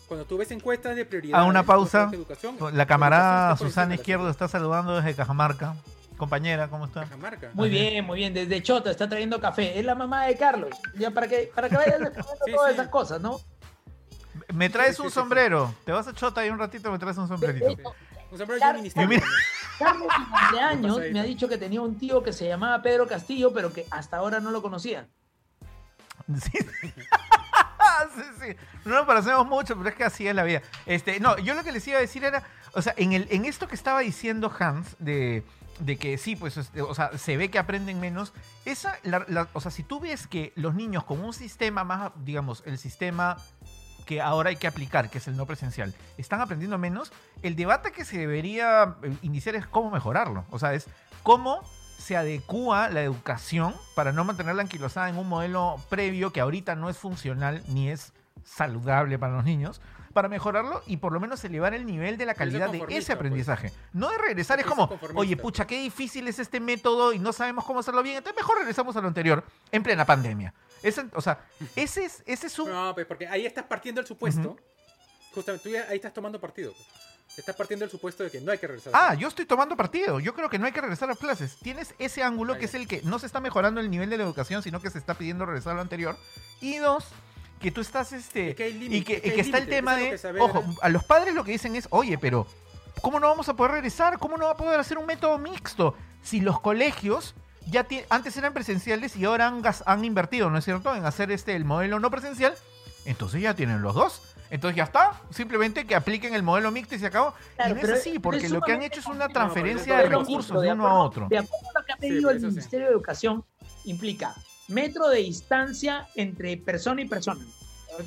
cuando 0.08 0.24
tú 0.24 0.36
ves 0.38 0.50
encuestas 0.52 0.96
de 0.96 1.04
prioridad. 1.04 1.40
A 1.40 1.44
una 1.44 1.64
pausa. 1.64 2.08
Educación, 2.12 2.56
La 2.72 2.86
camarada 2.86 3.48
educación 3.50 3.68
Susana 3.68 3.94
Izquierdo 3.94 4.30
está 4.30 4.48
saludando 4.48 4.96
desde 4.96 5.14
Cajamarca. 5.14 5.76
Compañera, 6.16 6.68
¿cómo 6.68 6.86
está? 6.86 7.00
Cajamarca. 7.02 7.50
Muy 7.54 7.68
bien, 7.68 8.04
muy 8.04 8.18
bien. 8.18 8.32
Desde 8.32 8.62
Chota 8.62 8.90
está 8.90 9.08
trayendo 9.08 9.40
café. 9.40 9.78
Es 9.78 9.84
la 9.84 9.94
mamá 9.94 10.26
de 10.26 10.36
Carlos. 10.36 10.70
Ya 10.98 11.10
para 11.10 11.28
que, 11.28 11.50
para 11.54 11.68
que 11.68 11.76
vayas 11.76 11.98
descubriendo 12.00 12.36
Sí, 12.46 12.52
todas 12.52 12.68
sí. 12.70 12.74
esas 12.74 12.88
cosas, 12.88 13.20
¿no? 13.20 13.40
Me 14.54 14.70
traes 14.70 14.96
Sí, 14.96 15.02
un 15.02 15.08
sí, 15.08 15.10
sí, 15.10 15.14
sí. 15.14 15.20
sombrero. 15.20 15.74
Te 15.84 15.92
vas 15.92 16.06
a 16.08 16.14
Chota 16.14 16.44
y 16.46 16.50
un 16.50 16.58
ratito 16.58 16.90
me 16.90 16.98
traes 16.98 17.18
un 17.18 17.28
sombrerito. 17.28 17.66
Sí. 17.68 17.76
Un 18.30 18.38
sombrero 18.38 18.58
Claro. 18.58 18.72
de 18.72 18.78
un 18.78 18.82
ministerio. 18.82 19.06
Y 19.06 19.14
mira- 19.14 19.26
Carlos, 19.78 20.08
durante 20.08 20.60
años, 20.60 21.00
me 21.12 21.20
ha 21.20 21.22
dicho 21.24 21.48
que 21.48 21.58
tenía 21.58 21.82
un 21.82 21.98
tío 21.98 22.22
que 22.22 22.32
se 22.32 22.48
llamaba 22.48 22.80
Pedro 22.82 23.06
Castillo, 23.06 23.52
pero 23.52 23.72
que 23.72 23.86
hasta 23.90 24.16
ahora 24.16 24.40
no 24.40 24.50
lo 24.50 24.62
conocía. 24.62 25.06
Sí, 26.40 26.58
sí. 28.40 28.56
No 28.84 28.94
nos 28.96 29.06
parecemos 29.06 29.46
mucho, 29.46 29.76
pero 29.76 29.88
es 29.88 29.94
que 29.94 30.04
así 30.04 30.26
es 30.26 30.34
la 30.34 30.42
vida. 30.44 30.62
Este, 30.86 31.20
no, 31.20 31.36
yo 31.38 31.54
lo 31.54 31.64
que 31.64 31.72
les 31.72 31.86
iba 31.88 31.98
a 31.98 32.00
decir 32.00 32.24
era, 32.24 32.42
o 32.72 32.82
sea, 32.82 32.94
en, 32.96 33.12
el, 33.12 33.26
en 33.30 33.44
esto 33.44 33.68
que 33.68 33.74
estaba 33.74 34.00
diciendo 34.00 34.52
Hans, 34.58 34.96
de, 34.98 35.44
de 35.80 35.96
que 35.98 36.18
sí, 36.18 36.36
pues, 36.36 36.56
este, 36.56 36.82
o 36.82 36.94
sea, 36.94 37.16
se 37.18 37.36
ve 37.36 37.50
que 37.50 37.58
aprenden 37.58 38.00
menos, 38.00 38.32
esa, 38.64 38.96
la- 39.02 39.48
o 39.52 39.60
sea, 39.60 39.70
si 39.70 39.82
tú 39.82 40.00
ves 40.00 40.26
que 40.26 40.52
los 40.56 40.74
niños 40.74 41.04
con 41.04 41.20
un 41.24 41.32
sistema 41.32 41.84
más, 41.84 42.12
digamos, 42.16 42.62
el 42.66 42.78
sistema 42.78 43.36
que 44.06 44.20
ahora 44.20 44.50
hay 44.50 44.56
que 44.56 44.68
aplicar, 44.68 45.10
que 45.10 45.18
es 45.18 45.26
el 45.26 45.36
no 45.36 45.46
presencial, 45.46 45.92
están 46.16 46.40
aprendiendo 46.40 46.78
menos, 46.78 47.12
el 47.42 47.56
debate 47.56 47.90
que 47.90 48.04
se 48.04 48.18
debería 48.18 48.94
eh, 49.02 49.12
iniciar 49.22 49.56
es 49.56 49.66
cómo 49.66 49.90
mejorarlo. 49.90 50.44
O 50.50 50.60
sea, 50.60 50.74
es 50.74 50.86
cómo 51.24 51.68
se 51.98 52.16
adecúa 52.16 52.88
la 52.88 53.02
educación 53.02 53.74
para 53.94 54.12
no 54.12 54.24
mantenerla 54.24 54.62
anquilosada 54.62 55.08
en 55.08 55.18
un 55.18 55.28
modelo 55.28 55.76
previo 55.88 56.32
que 56.32 56.40
ahorita 56.40 56.74
no 56.74 56.88
es 56.88 56.96
funcional 56.96 57.62
ni 57.68 57.90
es 57.90 58.12
saludable 58.44 59.18
para 59.18 59.34
los 59.34 59.44
niños, 59.44 59.80
para 60.12 60.28
mejorarlo 60.28 60.82
y 60.86 60.98
por 60.98 61.12
lo 61.12 61.20
menos 61.20 61.44
elevar 61.44 61.74
el 61.74 61.84
nivel 61.84 62.16
de 62.16 62.26
la 62.26 62.34
calidad 62.34 62.70
de 62.70 62.84
ese 62.88 63.12
aprendizaje. 63.12 63.72
No 63.92 64.08
de 64.08 64.18
regresar, 64.18 64.58
es 64.60 64.66
como, 64.66 64.88
oye, 65.14 65.36
pucha, 65.36 65.66
qué 65.66 65.80
difícil 65.80 66.28
es 66.28 66.38
este 66.38 66.60
método 66.60 67.12
y 67.12 67.18
no 67.18 67.32
sabemos 67.32 67.64
cómo 67.64 67.80
hacerlo 67.80 68.02
bien, 68.02 68.16
entonces 68.16 68.40
mejor 68.40 68.58
regresamos 68.58 68.96
a 68.96 69.00
lo 69.00 69.08
anterior, 69.08 69.44
en 69.72 69.82
plena 69.82 70.04
pandemia. 70.04 70.54
Ese, 70.82 71.06
o 71.14 71.20
sea, 71.20 71.40
ese 71.74 72.04
es, 72.04 72.22
ese 72.26 72.46
es 72.46 72.58
un... 72.58 72.70
No, 72.70 72.94
pues 72.94 73.06
porque 73.06 73.26
ahí 73.26 73.44
estás 73.44 73.64
partiendo 73.64 74.00
del 74.00 74.06
supuesto. 74.06 74.56
Justamente, 75.34 75.68
tú 75.68 75.74
ya 75.74 75.86
ahí 75.88 75.96
estás 75.96 76.14
tomando 76.14 76.40
partido. 76.40 76.72
pues. 76.72 77.15
Estás 77.36 77.54
partiendo 77.56 77.84
del 77.84 77.90
supuesto 77.90 78.24
de 78.24 78.30
que 78.30 78.40
no 78.40 78.50
hay 78.52 78.58
que 78.58 78.66
regresar. 78.66 78.94
a 78.94 79.10
Ah, 79.10 79.14
yo 79.14 79.28
estoy 79.28 79.44
tomando 79.44 79.76
partido. 79.76 80.20
Yo 80.20 80.34
creo 80.34 80.48
que 80.48 80.58
no 80.58 80.66
hay 80.66 80.72
que 80.72 80.80
regresar 80.80 81.10
a 81.10 81.14
clases. 81.16 81.56
Tienes 81.56 81.94
ese 81.98 82.22
ángulo 82.22 82.56
que 82.56 82.64
es 82.64 82.74
el 82.74 82.88
que 82.88 83.02
no 83.02 83.18
se 83.18 83.26
está 83.26 83.40
mejorando 83.40 83.80
el 83.80 83.90
nivel 83.90 84.08
de 84.08 84.16
la 84.16 84.24
educación, 84.24 84.62
sino 84.62 84.80
que 84.80 84.90
se 84.90 84.98
está 84.98 85.14
pidiendo 85.14 85.44
regresar 85.44 85.72
a 85.72 85.76
lo 85.76 85.80
anterior. 85.82 86.16
Y 86.60 86.78
dos, 86.78 87.04
que 87.60 87.70
tú 87.70 87.80
estás 87.80 88.12
este 88.12 88.50
Es 88.50 88.56
que 88.56 88.64
hay 88.64 88.70
y 88.70 88.78
límite, 88.78 89.04
que, 89.04 89.14
es 89.16 89.20
que 89.20 89.28
y 89.28 89.30
hay 89.30 89.36
que 89.36 89.42
está 89.42 89.58
el 89.58 89.68
tema 89.68 90.00
es 90.00 90.22
de 90.22 90.40
ojo, 90.40 90.64
a 90.80 90.88
los 90.88 91.04
padres 91.04 91.34
lo 91.34 91.44
que 91.44 91.52
dicen 91.52 91.76
es, 91.76 91.88
"Oye, 91.90 92.16
pero 92.18 92.46
¿cómo 93.02 93.20
no 93.20 93.28
vamos 93.28 93.48
a 93.48 93.54
poder 93.54 93.72
regresar? 93.72 94.18
¿Cómo 94.18 94.36
no 94.36 94.46
va 94.46 94.52
a 94.52 94.56
poder 94.56 94.80
hacer 94.80 94.98
un 94.98 95.06
método 95.06 95.38
mixto 95.38 95.94
si 96.22 96.40
los 96.40 96.60
colegios 96.60 97.34
ya 97.68 97.86
antes 98.08 98.36
eran 98.36 98.54
presenciales 98.54 99.16
y 99.16 99.24
ahora 99.24 99.48
han, 99.48 99.62
han 99.86 100.04
invertido, 100.04 100.50
¿no 100.50 100.58
es 100.58 100.64
cierto?, 100.64 100.94
en 100.94 101.04
hacer 101.04 101.32
este 101.32 101.56
el 101.56 101.64
modelo 101.64 101.98
no 101.98 102.10
presencial. 102.10 102.54
Entonces 103.04 103.42
ya 103.42 103.54
tienen 103.54 103.82
los 103.82 103.94
dos. 103.94 104.35
Entonces 104.50 104.76
ya 104.76 104.84
está, 104.84 105.20
simplemente 105.30 105.86
que 105.86 105.94
apliquen 105.94 106.34
el 106.34 106.42
modelo 106.42 106.70
mixto 106.70 106.94
y 106.94 106.98
se 106.98 107.06
acabó. 107.06 107.34
Claro, 107.56 107.72
y 107.72 107.74
no 107.74 107.82
es 107.82 108.00
así, 108.00 108.18
porque 108.18 108.48
lo 108.48 108.60
que 108.60 108.72
han 108.72 108.82
hecho 108.82 109.00
es 109.00 109.06
una 109.06 109.28
transferencia 109.28 109.98
de 109.98 110.08
recursos 110.08 110.62
de 110.62 110.72
uno 110.72 110.86
a 110.86 110.94
otro. 111.00 111.26
De 111.28 111.38
acuerdo 111.38 111.68
a 111.74 111.80
lo 111.80 111.86
que 111.86 111.92
ha 111.92 111.96
pedido 111.96 112.30
el 112.30 112.40
sí. 112.40 112.46
Ministerio 112.46 112.86
de 112.86 112.92
Educación, 112.92 113.44
implica 113.84 114.34
metro 114.68 115.08
de 115.08 115.18
distancia 115.18 116.06
entre 116.14 116.56
persona 116.56 117.00
y 117.02 117.08
persona. 117.08 117.44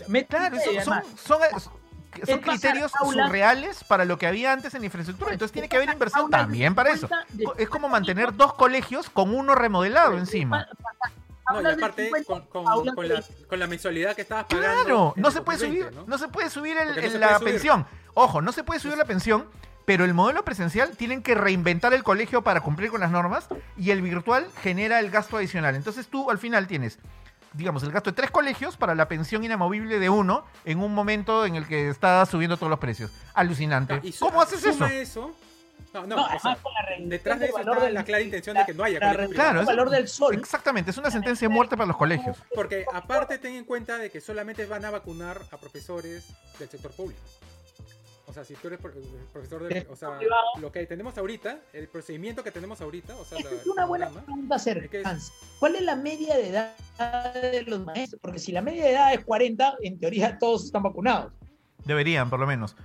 Metro 0.07 0.38
Claro, 0.38 0.57
eso 0.57 0.71
son, 1.15 1.39
pasar 1.51 2.41
criterios 2.41 2.91
surreales 3.00 3.83
para 3.83 4.06
lo 4.06 4.18
que 4.18 4.27
había 4.27 4.51
antes 4.51 4.74
en 4.74 4.83
infraestructura. 4.83 5.31
Entonces 5.31 5.51
tiene 5.53 5.69
que 5.69 5.77
haber 5.77 5.89
inversión 5.89 6.30
también 6.30 6.75
para 6.75 6.91
eso. 6.91 7.07
50 7.07 7.25
de 7.33 7.44
Co- 7.44 7.56
Es 7.57 7.69
como 7.69 7.88
50 7.88 7.89
mantener 7.89 8.36
dos 8.36 8.53
colegios 8.53 9.09
con 9.09 9.33
uno 9.33 9.56
remodelado 9.56 10.18
encima. 10.18 10.68
No, 11.51 11.62
y 11.62 11.74
aparte 11.74 12.12
50 12.25 12.50
con, 12.50 13.07
la, 13.10 13.24
con 13.48 13.60
la 13.60 13.68
mensualidad 13.68 14.16
que 14.16 14.22
estabas 14.24 14.46
pagando. 14.46 14.84
Claro, 14.84 15.13
no 15.16 15.31
se 15.31 15.42
puede 15.42 15.57
2020, 15.60 15.90
subir, 15.92 16.01
¿no? 16.07 16.12
no 16.12 16.18
se 16.18 16.28
puede 16.28 16.50
subir 16.50 16.78
el- 16.78 16.88
Porque 16.88 17.01
no 17.01 17.06
el- 17.07 17.12
se 17.13 17.19
la 17.19 17.28
puede 17.28 17.40
subir. 17.40 17.54
pensión. 17.54 17.88
Ojo, 18.13 18.42
no 18.42 18.51
se 18.51 18.63
puede 18.63 18.80
subir 18.80 18.98
la 18.98 19.06
pensión, 19.06 19.46
pero 19.86 20.06
el 20.06 20.13
modelo 20.13 20.44
presencial 20.46 20.96
tienen 20.98 21.24
que 21.24 21.36
reinventar 21.36 21.94
el 21.94 22.04
colegio 22.04 22.44
para 22.44 22.62
cumplir 22.62 22.92
con 22.92 23.01
las 23.01 23.12
normas 23.12 23.48
y 23.78 23.92
el 23.92 24.01
virtual 24.01 24.48
genera 24.62 25.00
el 25.00 25.10
gasto 25.10 25.38
adicional. 25.38 25.75
Entonces 25.75 26.07
tú 26.07 26.30
al 26.30 26.38
final 26.38 26.68
tienes, 26.68 27.00
digamos, 27.54 27.81
el 27.84 27.92
gasto 27.92 28.12
de 28.12 28.16
tres 28.16 28.30
colegios 28.30 28.78
para 28.78 28.94
la 28.94 29.07
pensión 29.07 29.44
inamovible 29.44 29.98
de 30.00 30.10
uno 30.10 30.46
en 30.66 30.80
un 30.84 30.94
momento 30.94 31.46
en 31.46 31.56
el 31.56 31.66
que 31.68 31.90
está 31.90 32.24
subiendo 32.28 32.57
todos 32.57 32.69
los 32.69 32.80
precios. 32.80 33.12
Alucinante. 33.34 33.94
Ah, 33.96 34.00
y 34.04 34.12
¿Cómo 34.13 34.42
haces 34.42 34.63
eso? 34.63 35.31
No, 35.94 36.06
no, 36.06 36.15
No, 36.18 36.25
o 36.25 36.39
sea, 36.39 36.57
detrás 37.00 37.39
de 37.39 37.47
eso 37.47 37.57
está 37.59 37.80
del- 37.80 37.94
la 37.95 38.03
clara 38.03 38.21
intención 38.24 38.56
de 38.56 38.65
que 38.65 38.74
no 38.75 38.83
haya 38.83 39.00
colegios 39.00 39.33
Claro, 39.33 39.62
eso- 39.62 39.68
valor 39.68 39.89
del 39.89 40.07
sol. 40.07 40.36
Exactamente, 40.36 40.91
es 40.91 40.97
una 40.97 41.09
sentencia 41.09 41.47
de 41.47 41.53
muerte 41.53 41.75
para 41.75 41.88
los 41.88 41.97
colegios. 41.97 42.38
Porque 42.53 42.86
aparte 42.94 43.38
ten 43.39 43.56
en 43.56 43.65
cuenta 43.65 43.97
de 43.97 44.12
que 44.12 44.21
solamente 44.21 44.65
van 44.68 44.86
a 44.86 44.91
vacunar 44.91 45.41
a 45.51 45.57
profesores 45.57 46.27
del 46.59 46.69
sector 46.69 46.91
público. 46.91 47.21
O 48.27 48.33
sea, 48.33 48.44
si 48.45 48.53
tú 48.53 48.68
eres 48.68 48.80
pro- 48.80 48.91
profesor 49.33 49.63
del... 49.68 49.88
O 49.89 49.95
sea, 49.95 50.15
privado. 50.19 50.44
lo 50.62 50.71
que 50.71 50.86
tenemos 50.86 51.17
ahorita, 51.17 51.62
el 51.74 51.88
procedimiento 51.88 52.43
que 52.43 52.51
tenemos 52.51 52.79
ahorita, 52.79 53.15
o 53.15 53.25
sea, 53.25 53.39
Esta 53.39 53.50
la- 53.50 53.58
es 53.62 53.65
una 53.65 53.86
buena 53.86 54.05
programa, 54.05 54.25
pregunta 54.27 54.55
hacer, 54.55 54.77
Es 54.84 54.89
que 54.91 55.01
es-. 55.01 55.31
¿Cuál 55.58 55.74
es 55.75 55.81
la 55.81 55.96
media 55.96 56.36
de 56.38 56.50
edad 56.50 56.75
de 57.34 57.63
los 57.63 57.84
maestros? 57.84 58.22
Porque 58.22 58.38
si 58.38 58.51
la 58.51 58.62
media 58.62 58.84
de 58.84 58.91
edad 58.91 59.13
es 59.15 59.25
40, 59.25 59.77
en 59.81 60.00
teoría 60.00 60.38
todos 60.38 60.65
están 60.65 60.84
vacunados. 60.84 61.34
Deberían, 61.86 62.29
por 62.29 62.39
lo 62.39 62.46
menos. 62.46 62.75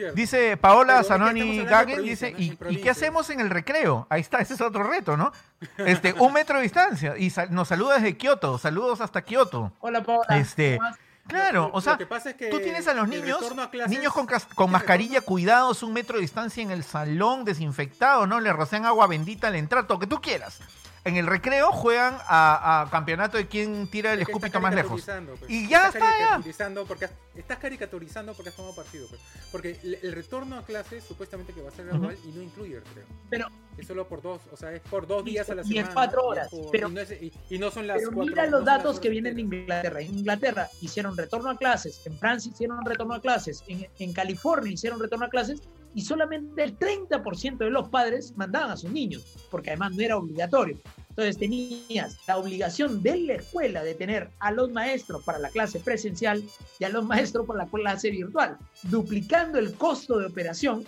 Cierto. 0.00 0.14
Dice 0.16 0.56
Paola 0.56 1.02
Zanoni 1.04 1.40
provincia, 1.40 1.64
dice, 2.02 2.32
¿no? 2.32 2.38
¿y, 2.38 2.48
En 2.48 2.72
¿y 2.72 2.76
qué 2.82 2.90
hacemos 2.90 3.30
en 3.30 3.40
el 3.40 3.50
recreo? 3.50 4.06
Ahí 4.10 4.20
está, 4.20 4.38
ese 4.38 4.54
es 4.54 4.60
otro 4.60 4.82
reto, 4.82 5.16
¿no? 5.16 5.32
Este, 5.78 6.12
un 6.14 6.32
metro 6.32 6.56
de 6.56 6.62
distancia. 6.62 7.16
Y 7.16 7.30
sal- 7.30 7.48
nos 7.52 7.68
saluda 7.68 7.94
desde 7.94 8.16
Kioto, 8.16 8.58
saludos 8.58 9.00
hasta 9.00 9.22
Kioto. 9.22 9.72
Hola, 9.80 10.02
Paola. 10.02 10.38
Este. 10.38 10.78
Claro, 11.26 11.68
Lo- 11.68 11.74
o 11.74 11.80
sea, 11.80 11.92
lo 11.92 11.98
que 11.98 12.06
pasa 12.06 12.30
es 12.30 12.36
que 12.36 12.48
tú 12.48 12.58
tienes 12.58 12.88
a 12.88 12.94
los 12.94 13.06
niños, 13.06 13.40
retorno 13.40 13.62
a 13.62 13.70
clases- 13.70 13.90
niños 13.96 14.12
con, 14.12 14.26
mascarilla, 14.70 15.20
retorno- 15.20 15.26
cuidados, 15.26 15.82
un 15.84 15.92
metro 15.92 16.16
de 16.16 16.22
distancia 16.22 16.60
en 16.62 16.70
el 16.72 16.82
salón, 16.82 17.44
desinfectado, 17.44 18.26
¿no? 18.26 18.40
Le 18.40 18.52
rocian 18.52 18.84
agua 18.84 19.06
bendita 19.06 19.46
al 19.48 19.54
entrar, 19.54 19.86
lo 19.86 19.98
que 20.00 20.06
tú 20.08 20.20
quieras. 20.20 20.58
En 21.02 21.16
el 21.16 21.26
recreo 21.26 21.72
juegan 21.72 22.18
a, 22.28 22.82
a 22.82 22.90
campeonato 22.90 23.38
de 23.38 23.46
quién 23.48 23.88
tira 23.88 24.12
el 24.12 24.20
Es 24.20 24.26
que 24.26 24.32
escupito 24.32 24.46
estás 24.48 24.62
más 24.62 24.74
lejos. 24.74 25.02
pues. 25.38 25.50
Y 25.50 25.66
ya 25.66 25.86
Estás 25.86 25.94
está, 25.94 26.10
ya. 26.10 26.18
caricaturizando 26.18 26.84
Porque 26.84 27.04
has- 27.06 27.12
estás 27.34 27.58
caricaturizando 27.58 28.34
porque 28.34 28.50
has 28.50 28.54
tomado 28.56 28.74
partido. 28.74 29.06
pues. 29.08 29.20
Porque 29.50 29.80
el, 29.82 29.98
el 30.02 30.12
retorno 30.12 30.56
a 30.58 30.62
clases 30.64 31.02
supuestamente 31.04 31.54
que 31.54 31.62
va 31.62 31.70
a 31.70 31.72
ser 31.72 31.86
gradual 31.86 32.18
y 32.24 32.28
no 32.32 32.42
incluye 32.42 32.74
el 32.76 32.84
recreo. 32.84 33.06
Pero- 33.30 33.48
es 33.78 33.86
solo 33.86 34.06
por 34.06 34.20
dos, 34.20 34.42
o 34.52 34.56
sea, 34.58 34.74
es 34.74 34.82
por 34.82 35.06
dos 35.06 35.22
Y- 35.26 35.30
días 35.30 35.48
a 35.48 35.54
la 35.54 35.62
y 35.62 35.68
semana. 35.68 35.90
cuatro 35.94 36.20
es 36.20 36.26
horas, 36.26 36.48
por- 36.50 36.70
pero- 36.70 36.88
y, 36.88 36.92
no 36.92 37.00
es- 37.00 37.10
y- 37.22 37.32
y 37.48 37.58
no 37.58 37.70
son 37.70 37.86
las 37.86 37.96
Pero 37.96 38.10
cuatro 38.12 38.30
mira 38.30 38.46
los 38.46 38.62
datos 38.66 39.00
que 39.00 39.08
vienen 39.08 39.36
de. 39.36 39.40
Inglaterra. 39.40 40.00
En 40.02 40.18
Inglaterra 40.18 40.68
hicieron 40.82 41.16
retorno 41.16 41.48
a 41.48 41.56
clases, 41.56 42.02
en 42.06 42.18
Francia 42.18 42.52
hicieron 42.52 42.84
retorno 42.84 43.14
a 43.14 43.20
clases, 43.22 43.64
en, 43.68 43.88
en 43.98 44.12
California 44.12 44.70
hicieron 44.70 45.00
retorno 45.00 45.24
a 45.24 45.30
clases 45.30 45.62
y 45.94 46.02
solamente 46.02 46.62
el 46.62 46.78
30% 46.78 47.58
de 47.58 47.70
los 47.70 47.88
padres 47.88 48.34
mandaban 48.36 48.70
a 48.70 48.76
sus 48.76 48.90
niños, 48.90 49.24
porque 49.50 49.70
además 49.70 49.92
no 49.94 50.02
era 50.02 50.16
obligatorio. 50.16 50.78
Entonces 51.10 51.38
tenías 51.38 52.16
la 52.26 52.38
obligación 52.38 53.02
de 53.02 53.16
la 53.18 53.34
escuela 53.34 53.82
de 53.82 53.94
tener 53.94 54.30
a 54.38 54.52
los 54.52 54.70
maestros 54.70 55.24
para 55.24 55.38
la 55.38 55.50
clase 55.50 55.80
presencial 55.80 56.42
y 56.78 56.84
a 56.84 56.88
los 56.88 57.04
maestros 57.04 57.46
para 57.46 57.64
la 57.64 57.70
clase 57.70 58.10
virtual, 58.10 58.56
duplicando 58.84 59.58
el 59.58 59.74
costo 59.74 60.18
de 60.18 60.26
operación, 60.26 60.84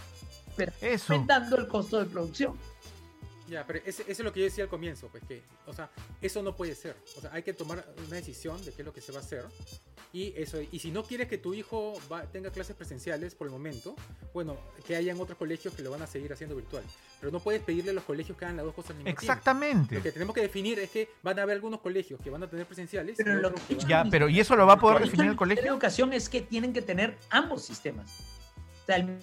pero 0.56 0.72
Eso. 0.80 1.12
aumentando 1.12 1.56
el 1.56 1.66
costo 1.66 1.98
de 1.98 2.06
producción. 2.06 2.54
Ya, 3.52 3.66
pero 3.66 3.80
ese- 3.84 4.02
eso 4.02 4.10
es 4.10 4.20
lo 4.20 4.32
que 4.32 4.40
yo 4.40 4.44
decía 4.46 4.64
al 4.64 4.70
comienzo, 4.70 5.08
pues 5.08 5.22
que, 5.24 5.42
o 5.66 5.74
sea, 5.74 5.90
eso 6.22 6.42
no 6.42 6.56
puede 6.56 6.74
ser. 6.74 6.96
O 7.18 7.20
sea, 7.20 7.30
hay 7.34 7.42
que 7.42 7.52
tomar 7.52 7.84
una 8.06 8.16
decisión 8.16 8.56
de 8.64 8.72
qué 8.72 8.80
es 8.80 8.86
lo 8.86 8.92
que 8.94 9.02
se 9.02 9.12
va 9.12 9.18
a 9.18 9.22
hacer. 9.22 9.44
Y 10.14 10.32
eso, 10.36 10.58
y 10.70 10.78
si 10.78 10.90
no 10.90 11.02
quieres 11.04 11.28
que 11.28 11.36
tu 11.38 11.52
hijo 11.54 11.94
va- 12.10 12.22
tenga 12.24 12.50
clases 12.50 12.74
presenciales 12.76 13.34
por 13.34 13.46
el 13.46 13.52
momento, 13.52 13.94
bueno, 14.32 14.56
que 14.86 14.96
hayan 14.96 15.20
otros 15.20 15.36
colegios 15.36 15.74
que 15.74 15.82
lo 15.82 15.90
van 15.90 16.00
a 16.02 16.06
seguir 16.06 16.32
haciendo 16.32 16.56
virtual. 16.56 16.82
Pero 17.20 17.30
no 17.30 17.40
puedes 17.40 17.62
pedirle 17.62 17.90
a 17.90 17.94
los 17.94 18.04
colegios 18.04 18.36
que 18.38 18.44
hagan 18.46 18.56
las 18.56 18.64
dos 18.66 18.74
cosas 18.74 18.90
al 18.92 18.96
mismo 18.96 19.06
tiempo. 19.06 19.20
Exactamente. 19.22 19.94
Lo 19.96 20.02
que 20.02 20.12
tenemos 20.12 20.34
que 20.34 20.40
definir 20.42 20.78
es 20.78 20.90
que 20.90 21.08
van 21.22 21.38
a 21.38 21.42
haber 21.42 21.56
algunos 21.56 21.80
colegios 21.80 22.20
que 22.22 22.30
van 22.30 22.42
a 22.42 22.48
tener 22.48 22.66
presenciales 22.66 23.16
Pero 23.18 23.38
y 23.38 23.42
lo 23.42 23.48
otros 23.48 23.60
que- 23.66 23.76
que 23.76 23.80
van 23.82 23.88
Ya, 23.88 24.04
pero 24.10 24.28
¿y 24.30 24.40
eso 24.40 24.56
lo 24.56 24.66
va 24.66 24.74
a 24.74 24.78
poder 24.80 25.02
definir 25.02 25.26
el 25.26 25.36
colegio? 25.36 25.62
de 25.62 25.68
Educación 25.68 26.12
es 26.14 26.28
que 26.28 26.40
tienen 26.40 26.72
que 26.72 26.80
tener 26.82 27.16
ambos 27.30 27.62
sistemas. 27.64 28.10
O 28.82 28.86
sea, 28.86 28.96
el 28.96 29.18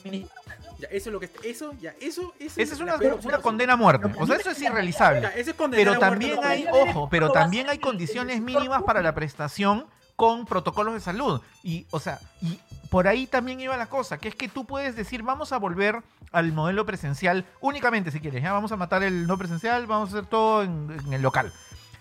Ya, 0.79 0.87
eso 0.91 1.09
es 1.09 1.13
lo 1.13 1.19
que 1.19 1.29
eso, 1.43 1.73
ya, 1.81 1.93
eso, 1.99 2.33
eso 2.39 2.61
Esa 2.61 2.73
es 2.73 2.79
una, 2.79 2.97
peor 2.97 3.13
una 3.13 3.21
opción. 3.21 3.41
condena 3.41 3.73
a 3.73 3.75
muerte. 3.75 4.09
O 4.17 4.25
sea, 4.25 4.37
eso 4.37 4.51
es 4.51 4.61
irrealizable. 4.61 5.21
Ya, 5.21 5.29
eso 5.29 5.51
es 5.51 5.55
Pero 5.71 5.91
a 5.91 5.95
muerte 5.95 5.99
también 5.99 6.39
hay, 6.43 6.65
ojo, 6.71 7.09
pero 7.09 7.31
también 7.31 7.69
hay 7.69 7.79
condiciones 7.79 8.41
mínimas 8.41 8.83
para 8.83 9.01
la 9.01 9.13
prestación 9.13 9.85
con 10.15 10.45
protocolos 10.45 10.93
de 10.93 10.99
salud. 11.01 11.41
Y, 11.63 11.85
o 11.91 11.99
sea, 11.99 12.19
y 12.41 12.59
por 12.89 13.07
ahí 13.07 13.27
también 13.27 13.59
iba 13.59 13.75
la 13.77 13.87
cosa, 13.87 14.17
que 14.17 14.29
es 14.29 14.35
que 14.35 14.47
tú 14.49 14.65
puedes 14.65 14.95
decir, 14.95 15.23
vamos 15.23 15.51
a 15.51 15.57
volver 15.57 16.01
al 16.31 16.51
modelo 16.53 16.85
presencial 16.85 17.45
únicamente 17.59 18.11
si 18.11 18.19
quieres, 18.19 18.43
ya 18.43 18.51
vamos 18.53 18.71
a 18.71 18.77
matar 18.77 19.01
el 19.03 19.27
no 19.27 19.37
presencial, 19.37 19.87
vamos 19.87 20.13
a 20.13 20.17
hacer 20.17 20.29
todo 20.29 20.63
en, 20.63 20.97
en 21.05 21.13
el 21.13 21.21
local. 21.21 21.51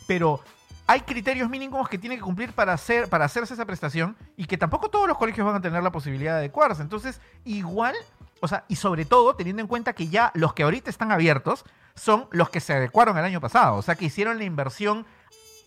Pero 0.07 0.41
hay 0.89 1.03
criterios 1.03 1.51
mínimos 1.51 1.87
que 1.87 1.99
tienen 1.99 2.19
que 2.19 2.25
cumplir 2.25 2.55
para, 2.55 2.73
hacer, 2.73 3.09
para 3.11 3.27
hacerse 3.27 3.53
esa 3.53 3.67
prestación 3.67 4.17
y 4.39 4.47
que 4.47 4.57
tampoco 4.57 4.89
todos 4.89 5.07
los 5.07 5.19
colegios 5.19 5.47
van 5.47 5.57
a 5.57 5.61
tener 5.61 5.83
la 5.83 5.93
posibilidad 5.93 6.33
de 6.33 6.39
adecuarse. 6.39 6.81
Entonces, 6.81 7.21
igual, 7.45 7.95
o 8.41 8.49
sea, 8.49 8.65
y 8.69 8.77
sobre 8.77 9.05
todo 9.05 9.37
teniendo 9.37 9.61
en 9.61 9.69
cuenta 9.69 9.93
que 9.93 10.09
ya 10.09 10.33
los 10.35 10.55
que 10.55 10.63
ahorita 10.63 10.89
están 10.89 11.13
abiertos 11.13 11.67
son 11.95 12.27
los 12.31 12.49
que 12.49 12.61
se 12.61 12.73
adecuaron 12.73 13.19
el 13.19 13.25
año 13.27 13.39
pasado, 13.39 13.77
o 13.77 13.83
sea, 13.83 13.97
que 13.97 14.07
hicieron 14.07 14.39
la 14.39 14.45
inversión 14.45 15.05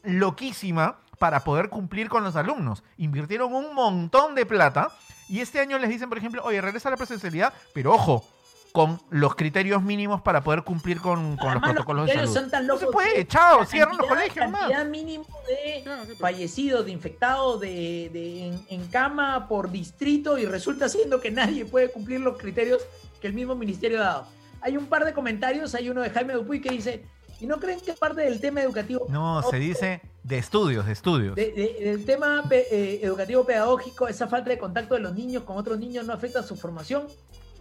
loquísima 0.03 0.97
para 1.19 1.41
poder 1.43 1.69
cumplir 1.69 2.09
con 2.09 2.23
los 2.23 2.35
alumnos. 2.35 2.83
Invirtieron 2.97 3.53
un 3.53 3.75
montón 3.75 4.33
de 4.33 4.47
plata 4.47 4.89
y 5.29 5.41
este 5.41 5.59
año 5.59 5.77
les 5.77 5.91
dicen, 5.91 6.09
por 6.09 6.17
ejemplo, 6.17 6.41
oye, 6.43 6.59
regresa 6.61 6.89
a 6.89 6.91
la 6.93 6.97
presencialidad, 6.97 7.53
pero 7.75 7.93
ojo, 7.93 8.25
con 8.71 9.01
los 9.09 9.35
criterios 9.35 9.83
mínimos 9.83 10.21
para 10.21 10.41
poder 10.43 10.63
cumplir 10.63 10.99
con, 11.01 11.35
con 11.37 11.53
los 11.53 11.61
protocolos 11.63 12.05
de 12.05 12.11
criterios 12.13 12.33
salud. 12.33 12.43
son 12.45 12.51
tan 12.51 12.67
No 12.67 12.77
se 12.77 12.85
locos 12.85 12.93
puede, 13.03 13.27
chao, 13.27 13.59
la 13.59 13.65
cierran 13.65 13.97
los 13.97 14.07
colegios 14.07 14.49
más. 14.49 14.61
cantidad 14.61 14.85
mínimo 14.85 15.25
de 15.47 15.83
Claro, 15.83 16.05
sí, 16.05 16.15
fallecidos, 16.15 16.85
de 16.85 16.91
infectados 16.91 17.59
de, 17.59 18.09
de- 18.13 18.47
en, 18.47 18.65
en 18.69 18.87
cama 18.87 19.47
por 19.49 19.71
distrito 19.71 20.37
y 20.37 20.45
resulta 20.45 20.87
siendo 20.89 21.19
que 21.19 21.31
nadie 21.31 21.65
puede 21.65 21.91
cumplir 21.91 22.21
los 22.21 22.37
criterios 22.37 22.81
que 23.19 23.27
el 23.27 23.33
mismo 23.33 23.55
ministerio 23.55 23.99
ha 24.01 24.05
dado. 24.05 24.27
Hay 24.61 24.77
un 24.77 24.85
par 24.85 25.03
de 25.05 25.13
comentarios, 25.13 25.75
hay 25.75 25.89
uno 25.89 26.01
de 26.01 26.09
Jaime 26.09 26.33
Dupuy 26.33 26.61
que 26.61 26.69
dice, 26.69 27.03
¿y 27.39 27.47
no 27.47 27.59
creen 27.59 27.79
que 27.81 27.93
parte 27.93 28.21
del 28.21 28.39
tema 28.39 28.61
educativo 28.61 29.05
No, 29.09 29.41
se 29.43 29.57
dice 29.57 30.01
de 30.23 30.37
estudios, 30.37 30.85
de 30.85 30.91
estudios. 30.93 31.35
de- 31.35 31.51
de- 31.51 31.89
del 31.89 32.05
tema 32.05 32.43
pe- 32.47 32.67
eh, 32.71 32.99
educativo 33.03 33.43
pedagógico, 33.45 34.07
esa 34.07 34.27
falta 34.27 34.49
de 34.49 34.57
contacto 34.57 34.93
de 34.93 35.01
los 35.01 35.13
niños 35.13 35.43
con 35.43 35.57
otros 35.57 35.77
niños 35.79 36.05
no 36.05 36.13
afecta 36.13 36.41
su 36.43 36.55
formación. 36.55 37.07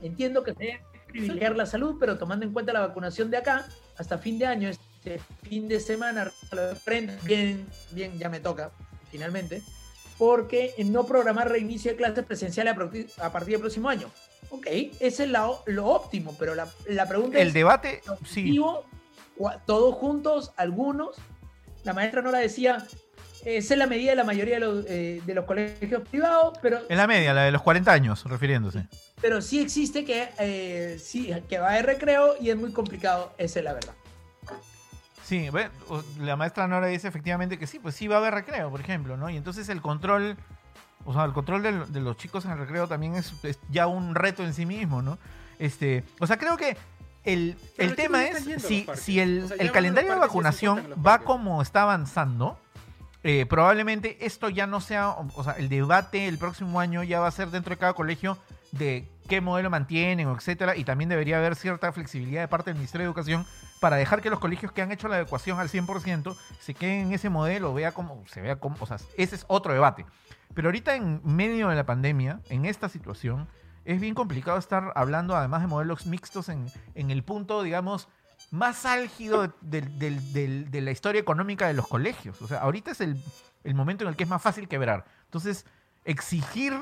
Entiendo 0.02 0.42
que 0.44 0.54
se 0.54 0.58
debe 0.64 0.80
privilegiar 1.06 1.56
la 1.56 1.66
salud, 1.66 1.96
pero 1.98 2.18
tomando 2.18 2.44
en 2.46 2.52
cuenta 2.52 2.72
la 2.72 2.80
vacunación 2.80 3.30
de 3.30 3.36
acá, 3.38 3.66
hasta 3.98 4.18
fin 4.18 4.38
de 4.38 4.46
año, 4.46 4.68
este 4.68 5.20
fin 5.42 5.68
de 5.68 5.80
semana, 5.80 6.30
bien, 7.24 7.66
bien, 7.92 8.18
ya 8.18 8.28
me 8.28 8.40
toca, 8.40 8.70
finalmente, 9.10 9.62
porque 10.18 10.74
en 10.78 10.92
no 10.92 11.04
programar 11.06 11.50
reinicio 11.50 11.90
de 11.90 11.96
clases 11.96 12.24
presenciales 12.24 12.74
a 13.18 13.30
partir, 13.32 13.52
del 13.52 13.60
próximo 13.60 13.88
año. 13.88 14.10
Ok, 14.50 14.66
ese 15.00 15.24
es 15.24 15.30
la 15.30 15.50
lo 15.66 15.86
óptimo, 15.86 16.36
pero 16.38 16.54
la, 16.54 16.68
la 16.86 17.06
pregunta 17.08 17.38
El 17.38 17.48
es... 17.48 17.54
debate, 17.54 18.00
sí. 18.24 18.40
objetivo, 18.40 18.84
cua- 19.38 19.60
todos 19.66 19.94
juntos, 19.94 20.52
algunos. 20.56 21.16
La 21.84 21.94
maestra 21.94 22.20
Nora 22.20 22.38
decía, 22.38 22.86
es 23.44 23.70
la 23.70 23.86
medida 23.86 24.10
de 24.10 24.16
la 24.16 24.24
mayoría 24.24 24.54
de 24.54 24.60
los, 24.60 24.84
eh, 24.86 25.22
de 25.24 25.34
los 25.34 25.44
colegios 25.44 26.02
privados, 26.08 26.58
pero, 26.60 26.80
En 26.88 26.96
la 26.96 27.06
media, 27.06 27.32
la 27.34 27.44
de 27.44 27.52
los 27.52 27.62
40 27.62 27.92
años, 27.92 28.24
refiriéndose. 28.24 28.86
pero 29.20 29.40
sí 29.40 29.60
existe 29.60 30.04
que, 30.04 30.28
eh, 30.38 30.98
sí, 31.02 31.32
que 31.48 31.58
va 31.58 31.72
de 31.72 31.82
recreo 31.82 32.34
y 32.40 32.50
es 32.50 32.56
muy 32.56 32.72
complicado, 32.72 33.32
esa 33.38 33.58
es 33.60 33.64
la 33.64 33.72
verdad. 33.72 33.94
Sí, 35.24 35.48
la 36.18 36.36
maestra 36.36 36.66
Nora 36.66 36.88
dice 36.88 37.06
efectivamente 37.06 37.56
que 37.56 37.68
sí, 37.68 37.78
pues 37.78 37.94
sí 37.94 38.08
va 38.08 38.16
a 38.16 38.18
haber 38.18 38.34
recreo, 38.34 38.68
por 38.68 38.80
ejemplo, 38.80 39.16
¿no? 39.16 39.30
Y 39.30 39.36
entonces 39.36 39.68
el 39.68 39.80
control, 39.80 40.36
o 41.04 41.12
sea, 41.14 41.24
el 41.24 41.32
control 41.32 41.62
de, 41.62 41.72
de 41.86 42.00
los 42.00 42.16
chicos 42.16 42.44
en 42.46 42.50
el 42.50 42.58
recreo 42.58 42.88
también 42.88 43.14
es, 43.14 43.32
es 43.44 43.60
ya 43.70 43.86
un 43.86 44.16
reto 44.16 44.44
en 44.44 44.54
sí 44.54 44.66
mismo, 44.66 45.02
¿no? 45.02 45.18
Este, 45.60 46.02
o 46.18 46.26
sea, 46.26 46.36
creo 46.36 46.56
que 46.56 46.76
el, 47.24 47.56
el 47.76 47.94
tema 47.94 48.24
es 48.24 48.44
si, 48.62 48.86
si 48.96 49.20
el, 49.20 49.44
O 49.44 49.48
sea, 49.48 49.56
ya 49.58 49.62
el 49.62 49.72
calendario 49.72 50.12
de 50.14 50.18
vacunación 50.18 50.78
en 50.78 51.06
va 51.06 51.18
como 51.18 51.60
está 51.60 51.82
avanzando, 51.82 52.58
eh, 53.22 53.46
probablemente 53.46 54.24
esto 54.24 54.48
ya 54.48 54.66
no 54.66 54.80
sea, 54.80 55.10
o 55.10 55.44
sea, 55.44 55.52
el 55.54 55.68
debate 55.68 56.26
el 56.26 56.38
próximo 56.38 56.80
año 56.80 57.02
ya 57.02 57.20
va 57.20 57.28
a 57.28 57.32
ser 57.32 57.50
dentro 57.50 57.74
de 57.74 57.78
cada 57.78 57.92
colegio 57.92 58.38
de 58.72 59.08
qué 59.28 59.40
modelo 59.40 59.68
mantienen, 59.68 60.28
etcétera, 60.28 60.76
y 60.76 60.84
también 60.84 61.10
debería 61.10 61.38
haber 61.38 61.54
cierta 61.54 61.92
flexibilidad 61.92 62.40
de 62.40 62.48
parte 62.48 62.70
del 62.70 62.78
Ministerio 62.78 63.04
de 63.04 63.08
Educación 63.08 63.46
para 63.80 63.96
dejar 63.96 64.22
que 64.22 64.30
los 64.30 64.38
colegios 64.38 64.72
que 64.72 64.82
han 64.82 64.90
hecho 64.90 65.08
la 65.08 65.16
adecuación 65.16 65.58
al 65.58 65.68
100% 65.68 66.36
se 66.60 66.74
queden 66.74 67.08
en 67.08 67.12
ese 67.12 67.30
modelo, 67.30 67.74
vea 67.74 67.92
cómo 67.92 68.24
se 68.26 68.40
vea 68.40 68.56
cómo, 68.56 68.76
o 68.80 68.86
sea, 68.86 68.96
ese 69.16 69.36
es 69.36 69.44
otro 69.48 69.72
debate. 69.72 70.06
Pero 70.54 70.68
ahorita 70.68 70.96
en 70.96 71.20
medio 71.24 71.68
de 71.68 71.76
la 71.76 71.86
pandemia, 71.86 72.40
en 72.48 72.64
esta 72.64 72.88
situación, 72.88 73.48
es 73.84 74.00
bien 74.00 74.14
complicado 74.14 74.58
estar 74.58 74.92
hablando 74.94 75.36
además 75.36 75.62
de 75.62 75.68
modelos 75.68 76.06
mixtos 76.06 76.48
en, 76.48 76.66
en 76.94 77.10
el 77.10 77.22
punto, 77.22 77.62
digamos, 77.62 78.08
más 78.50 78.84
álgido 78.86 79.52
de, 79.60 80.70
la 80.80 80.90
historia 80.90 81.20
económica 81.20 81.66
de 81.66 81.74
los 81.74 81.86
colegios. 81.86 82.40
O 82.42 82.48
sea, 82.48 82.58
ahorita 82.58 82.90
es 82.90 83.00
el, 83.00 83.16
el 83.64 83.74
momento 83.74 84.04
en 84.04 84.10
el 84.10 84.16
que 84.16 84.24
es 84.24 84.28
más 84.30 84.42
fácil 84.42 84.66
quebrar. 84.68 85.04
Entonces, 85.26 85.66
exigir, 86.04 86.72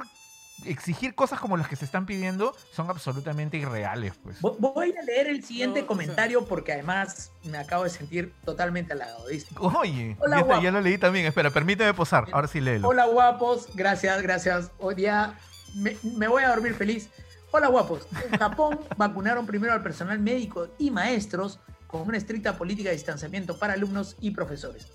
exigir 0.65 1.15
cosas 1.15 1.39
como 1.41 1.57
las 1.59 1.69
que 1.69 1.77
se 1.77 1.85
están 1.85 2.07
pidiendo 2.07 2.55
son 2.73 2.89
absolutamente 2.89 3.59
irreales, 3.59 4.15
pues. 4.23 4.41
Vo- 4.41 4.57
Voy 4.59 4.95
a 4.97 5.03
leer 5.03 5.27
el 5.29 5.45
siguiente 5.45 5.81
No, 5.81 5.85
o 5.85 5.89
sea- 5.89 5.89
comentario 5.89 6.47
porque 6.47 6.73
además 6.73 7.33
me 7.45 7.59
acabo 7.59 7.85
de 7.85 7.91
sentir 7.91 8.33
totalmente 8.45 8.95
halagado. 8.95 9.25
Oye, 9.61 10.17
Hola, 10.21 10.37
ya, 10.39 10.43
guapo. 10.45 10.63
ya 10.63 10.71
lo 10.73 10.81
leí 10.81 10.97
también. 10.97 11.27
Espera, 11.27 11.51
permíteme 11.51 11.93
posar. 11.93 12.27
Ahora 12.33 12.49
sí 12.49 12.61
léelo. 12.61 12.89
Hola 12.89 13.05
guapos, 13.07 13.69
gracias, 13.75 14.23
gracias. 14.23 14.71
Hoy 14.79 14.95
día 14.95 15.39
me, 15.75 15.97
me 16.17 16.29
voy 16.29 16.43
a 16.45 16.49
dormir 16.49 16.75
feliz. 16.75 17.11
Hola 17.50 17.69
guapos, 17.69 18.07
en 18.31 18.38
Japón 18.38 18.78
vacunaron 18.97 19.47
primero 19.47 19.73
al 19.73 19.83
personal 19.83 20.19
médico 20.19 20.69
y 20.78 20.90
maestros 20.90 21.59
con 21.87 22.02
una 22.02 22.19
estricta 22.19 22.59
política 22.59 22.90
de 22.90 22.97
distanciamiento 22.97 23.59
para 23.59 23.73
alumnos 23.73 24.17
y 24.21 24.33
profesores. 24.33 24.87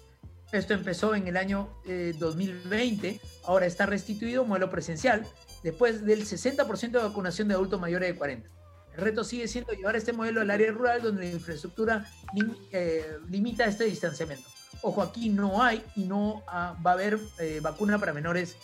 Esto 0.52 0.76
empezó 0.76 1.16
en 1.16 1.28
el 1.28 1.36
año 1.36 1.68
eh, 1.88 2.14
2020, 2.20 3.20
ahora 3.46 3.66
está 3.66 3.88
restituido 3.88 4.46
modelo 4.46 4.70
presencial 4.70 5.26
después 5.64 6.06
del 6.06 6.26
60% 6.28 6.92
de 6.92 7.00
vacunación 7.00 7.48
de 7.48 7.56
adultos 7.56 7.82
mayores 7.82 8.10
de 8.10 8.16
40. 8.16 8.50
El 8.96 9.02
reto 9.02 9.24
sigue 9.24 9.48
siendo 9.48 9.74
llevar 9.74 9.96
este 9.96 10.14
modelo 10.14 10.42
al 10.42 10.52
área 10.52 10.72
rural 10.72 11.02
donde 11.02 11.24
la 11.26 11.32
infraestructura 11.32 12.06
lim- 12.36 12.56
eh, 12.72 13.18
limita 13.30 13.66
este 13.66 13.86
distanciamiento. 13.86 14.48
Ojo, 14.84 15.02
aquí 15.02 15.30
no 15.30 15.64
hay 15.64 15.84
y 15.96 16.04
no 16.04 16.44
ah, 16.48 16.78
va 16.86 16.92
a 16.92 16.94
haber 16.94 17.18
eh, 17.40 17.60
vacuna 17.64 17.98
para 17.98 18.14
menores 18.14 18.56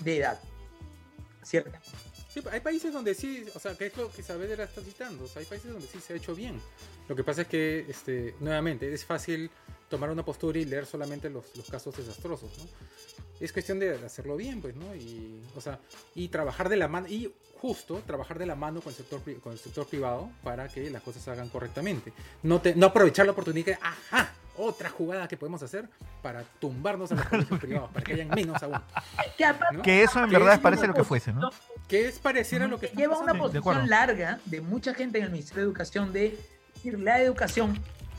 de 0.00 0.18
edad. 0.18 0.38
¿Cierto? 1.42 1.70
Sí, 2.38 2.48
hay 2.50 2.60
países 2.60 2.92
donde 2.92 3.14
sí, 3.14 3.44
o 3.54 3.58
sea, 3.58 3.74
que 3.74 3.86
es 3.86 3.96
lo 3.96 4.10
que 4.10 4.22
Saavedra 4.22 4.64
está 4.64 4.80
citando, 4.80 5.24
o 5.24 5.28
sea, 5.28 5.40
hay 5.40 5.46
países 5.46 5.72
donde 5.72 5.86
sí 5.88 5.98
se 6.00 6.12
ha 6.12 6.16
hecho 6.16 6.34
bien. 6.34 6.60
Lo 7.08 7.16
que 7.16 7.24
pasa 7.24 7.42
es 7.42 7.48
que, 7.48 7.86
este, 7.88 8.34
nuevamente, 8.40 8.92
es 8.92 9.04
fácil 9.04 9.50
tomar 9.88 10.10
una 10.10 10.24
postura 10.24 10.58
y 10.58 10.64
leer 10.64 10.86
solamente 10.86 11.30
los, 11.30 11.56
los 11.56 11.68
casos 11.68 11.96
desastrosos, 11.96 12.50
¿no? 12.58 12.64
Es 13.40 13.52
cuestión 13.52 13.78
de 13.78 13.94
hacerlo 13.94 14.36
bien, 14.36 14.60
pues, 14.60 14.76
¿no? 14.76 14.94
Y, 14.94 15.40
o 15.56 15.60
sea, 15.60 15.80
y 16.14 16.28
trabajar 16.28 16.68
de 16.68 16.76
la 16.76 16.88
mano, 16.88 17.08
y 17.08 17.32
justo 17.54 18.02
trabajar 18.06 18.38
de 18.38 18.46
la 18.46 18.54
mano 18.54 18.80
con 18.80 18.90
el 18.90 18.96
sector, 18.96 19.20
con 19.40 19.52
el 19.52 19.58
sector 19.58 19.86
privado 19.86 20.30
para 20.42 20.68
que 20.68 20.90
las 20.90 21.02
cosas 21.02 21.22
se 21.22 21.30
hagan 21.30 21.48
correctamente. 21.48 22.12
No, 22.42 22.60
te, 22.60 22.74
no 22.74 22.86
aprovechar 22.86 23.26
la 23.26 23.32
oportunidad 23.32 23.66
de, 23.66 23.78
ajá, 23.80 24.34
otra 24.58 24.90
jugada 24.90 25.28
que 25.28 25.36
podemos 25.36 25.62
hacer 25.62 25.88
para 26.22 26.42
tumbarnos 26.58 27.10
a 27.12 27.14
los 27.14 27.24
colegios 27.26 27.60
privados, 27.60 27.90
para 27.92 28.04
que 28.04 28.12
hayan 28.14 28.28
menos 28.28 28.62
aún. 28.62 28.78
Que 29.36 29.44
aparte 29.44 29.76
¿no? 29.76 29.82
Que 29.82 30.02
eso 30.02 30.18
en 30.22 30.26
Que 30.30 30.36
verdad 30.38 30.54
es 30.54 30.60
parece 30.60 30.86
lo 30.86 30.94
que 30.94 31.04
fuese, 31.04 31.32
¿no? 31.32 31.50
Que 31.86 32.08
es 32.08 32.18
pareciera 32.18 32.64
a 32.66 32.68
lo 32.68 32.78
que 32.78 32.88
lleva 32.88 33.18
una 33.18 33.32
de 33.32 33.38
posición 33.38 33.88
larga 33.88 34.38
de 34.44 34.60
mucha 34.60 34.92
gente 34.94 35.18
en 35.18 35.24
el 35.24 35.30
Ministerio 35.30 35.62
de 35.64 35.68
Educación 35.68 36.12
de 36.12 36.38
decir 36.74 36.98
la 36.98 37.20
educación 37.22 37.78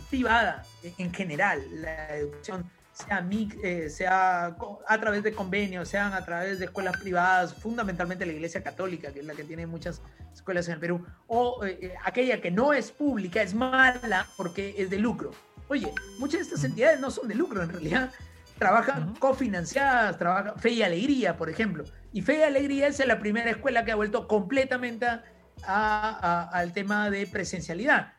privada 0.10 0.63
en- 0.84 0.93
en 0.98 1.13
general, 1.13 1.62
la 1.81 2.15
educación 2.15 2.69
sea, 2.93 3.22
mix- 3.22 3.55
eh, 3.63 3.89
sea 3.89 4.55
a 4.88 5.00
través 5.00 5.24
de 5.24 5.31
convenios, 5.31 5.88
sean 5.88 6.12
a 6.13 6.25
través 6.25 6.60
de 6.60 6.65
escuelas 6.65 6.98
privadas, 6.98 7.53
fundamentalmente 7.53 8.25
la 8.25 8.34
Iglesia 8.34 8.62
Católica, 8.62 9.13
que 9.13 9.19
es 9.19 9.25
la 9.25 9.36
que 9.36 9.43
tiene 9.46 9.65
muchas 9.67 10.01
escuelas 10.34 10.67
en 10.67 10.74
el 10.74 10.79
Perú, 10.81 11.05
o 11.27 11.63
eh, 11.63 11.77
eh, 11.81 11.93
aquella 12.03 12.41
que 12.41 12.51
no 12.51 12.74
es 12.74 12.91
pública, 12.91 13.41
es 13.41 13.53
mala 13.53 14.27
porque 14.36 14.75
es 14.77 14.89
de 14.89 14.98
lucro. 14.98 15.31
Oye, 15.69 15.93
muchas 16.17 16.39
de 16.39 16.43
estas 16.45 16.63
entidades 16.63 16.99
no 16.99 17.09
son 17.11 17.27
de 17.27 17.35
lucro 17.35 17.63
en 17.63 17.69
realidad, 17.69 18.11
trabajan 18.57 19.15
cofinanciadas, 19.15 20.17
trabajan 20.17 20.57
Fe 20.59 20.71
y 20.71 20.83
Alegría, 20.83 21.38
por 21.38 21.49
ejemplo. 21.49 21.83
Y 22.11 22.21
Fe 22.21 22.39
y 22.39 22.41
Alegría 22.43 22.88
es 22.88 23.05
la 23.07 23.19
primera 23.19 23.49
escuela 23.51 23.85
que 23.85 23.91
ha 23.91 23.95
vuelto 23.95 24.27
completamente 24.27 25.05
a- 25.05 25.21
a- 25.67 26.49
al 26.51 26.73
tema 26.73 27.09
de 27.09 27.25
presencialidad. 27.27 28.13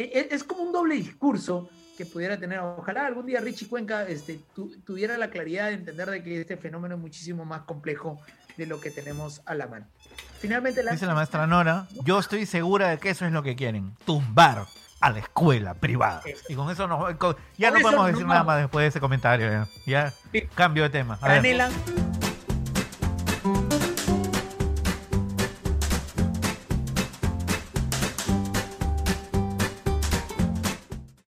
e- 0.00 0.28
es 0.30 0.44
como 0.44 0.62
un 0.62 0.70
doble 0.72 0.94
discurso 0.94 1.68
que 1.96 2.06
pudiera 2.06 2.38
tener. 2.38 2.60
Ojalá 2.60 3.04
algún 3.04 3.26
día 3.26 3.40
Richie 3.40 3.66
Cuenca 3.66 4.04
este, 4.06 4.38
tu- 4.54 4.70
tuviera 4.82 5.18
la 5.18 5.28
claridad 5.30 5.66
de 5.66 5.72
entender 5.72 6.08
de 6.08 6.22
que 6.22 6.40
este 6.40 6.56
fenómeno 6.56 6.94
es 6.94 7.00
muchísimo 7.00 7.44
más 7.44 7.62
complejo 7.62 8.16
de 8.56 8.66
lo 8.66 8.80
que 8.80 8.92
tenemos 8.92 9.42
a 9.44 9.56
la 9.56 9.66
mano. 9.66 9.86
Finalmente, 10.38 10.84
la, 10.84 10.92
Dice 10.92 11.04
la 11.06 11.14
maestra 11.14 11.48
Nora, 11.48 11.88
yo 12.04 12.20
estoy 12.20 12.46
segura 12.46 12.90
de 12.90 12.98
que 12.98 13.10
eso 13.10 13.26
es 13.26 13.32
lo 13.32 13.42
que 13.42 13.56
quieren, 13.56 13.96
tumbar 14.06 14.66
a 15.00 15.10
la 15.10 15.18
escuela 15.20 15.74
privada. 15.74 16.22
Y 16.48 16.54
con 16.54 16.70
eso 16.70 16.86
nos, 16.88 17.14
con- 17.16 17.36
ya 17.56 17.70
Con 17.70 17.78
no 17.78 17.82
podemos 17.84 18.06
decir 18.08 18.26
nada 18.26 18.44
más 18.44 18.58
después 18.58 18.82
de 18.84 18.88
ese 18.88 19.00
comentario. 19.00 19.50
Ya, 19.50 19.66
Ya, 19.86 20.12
Sí. 20.32 20.42
cambio 20.54 20.82
de 20.84 20.90
tema. 20.90 21.18
A 21.20 21.28
ver. 21.28 21.36
Canela. 21.36 21.68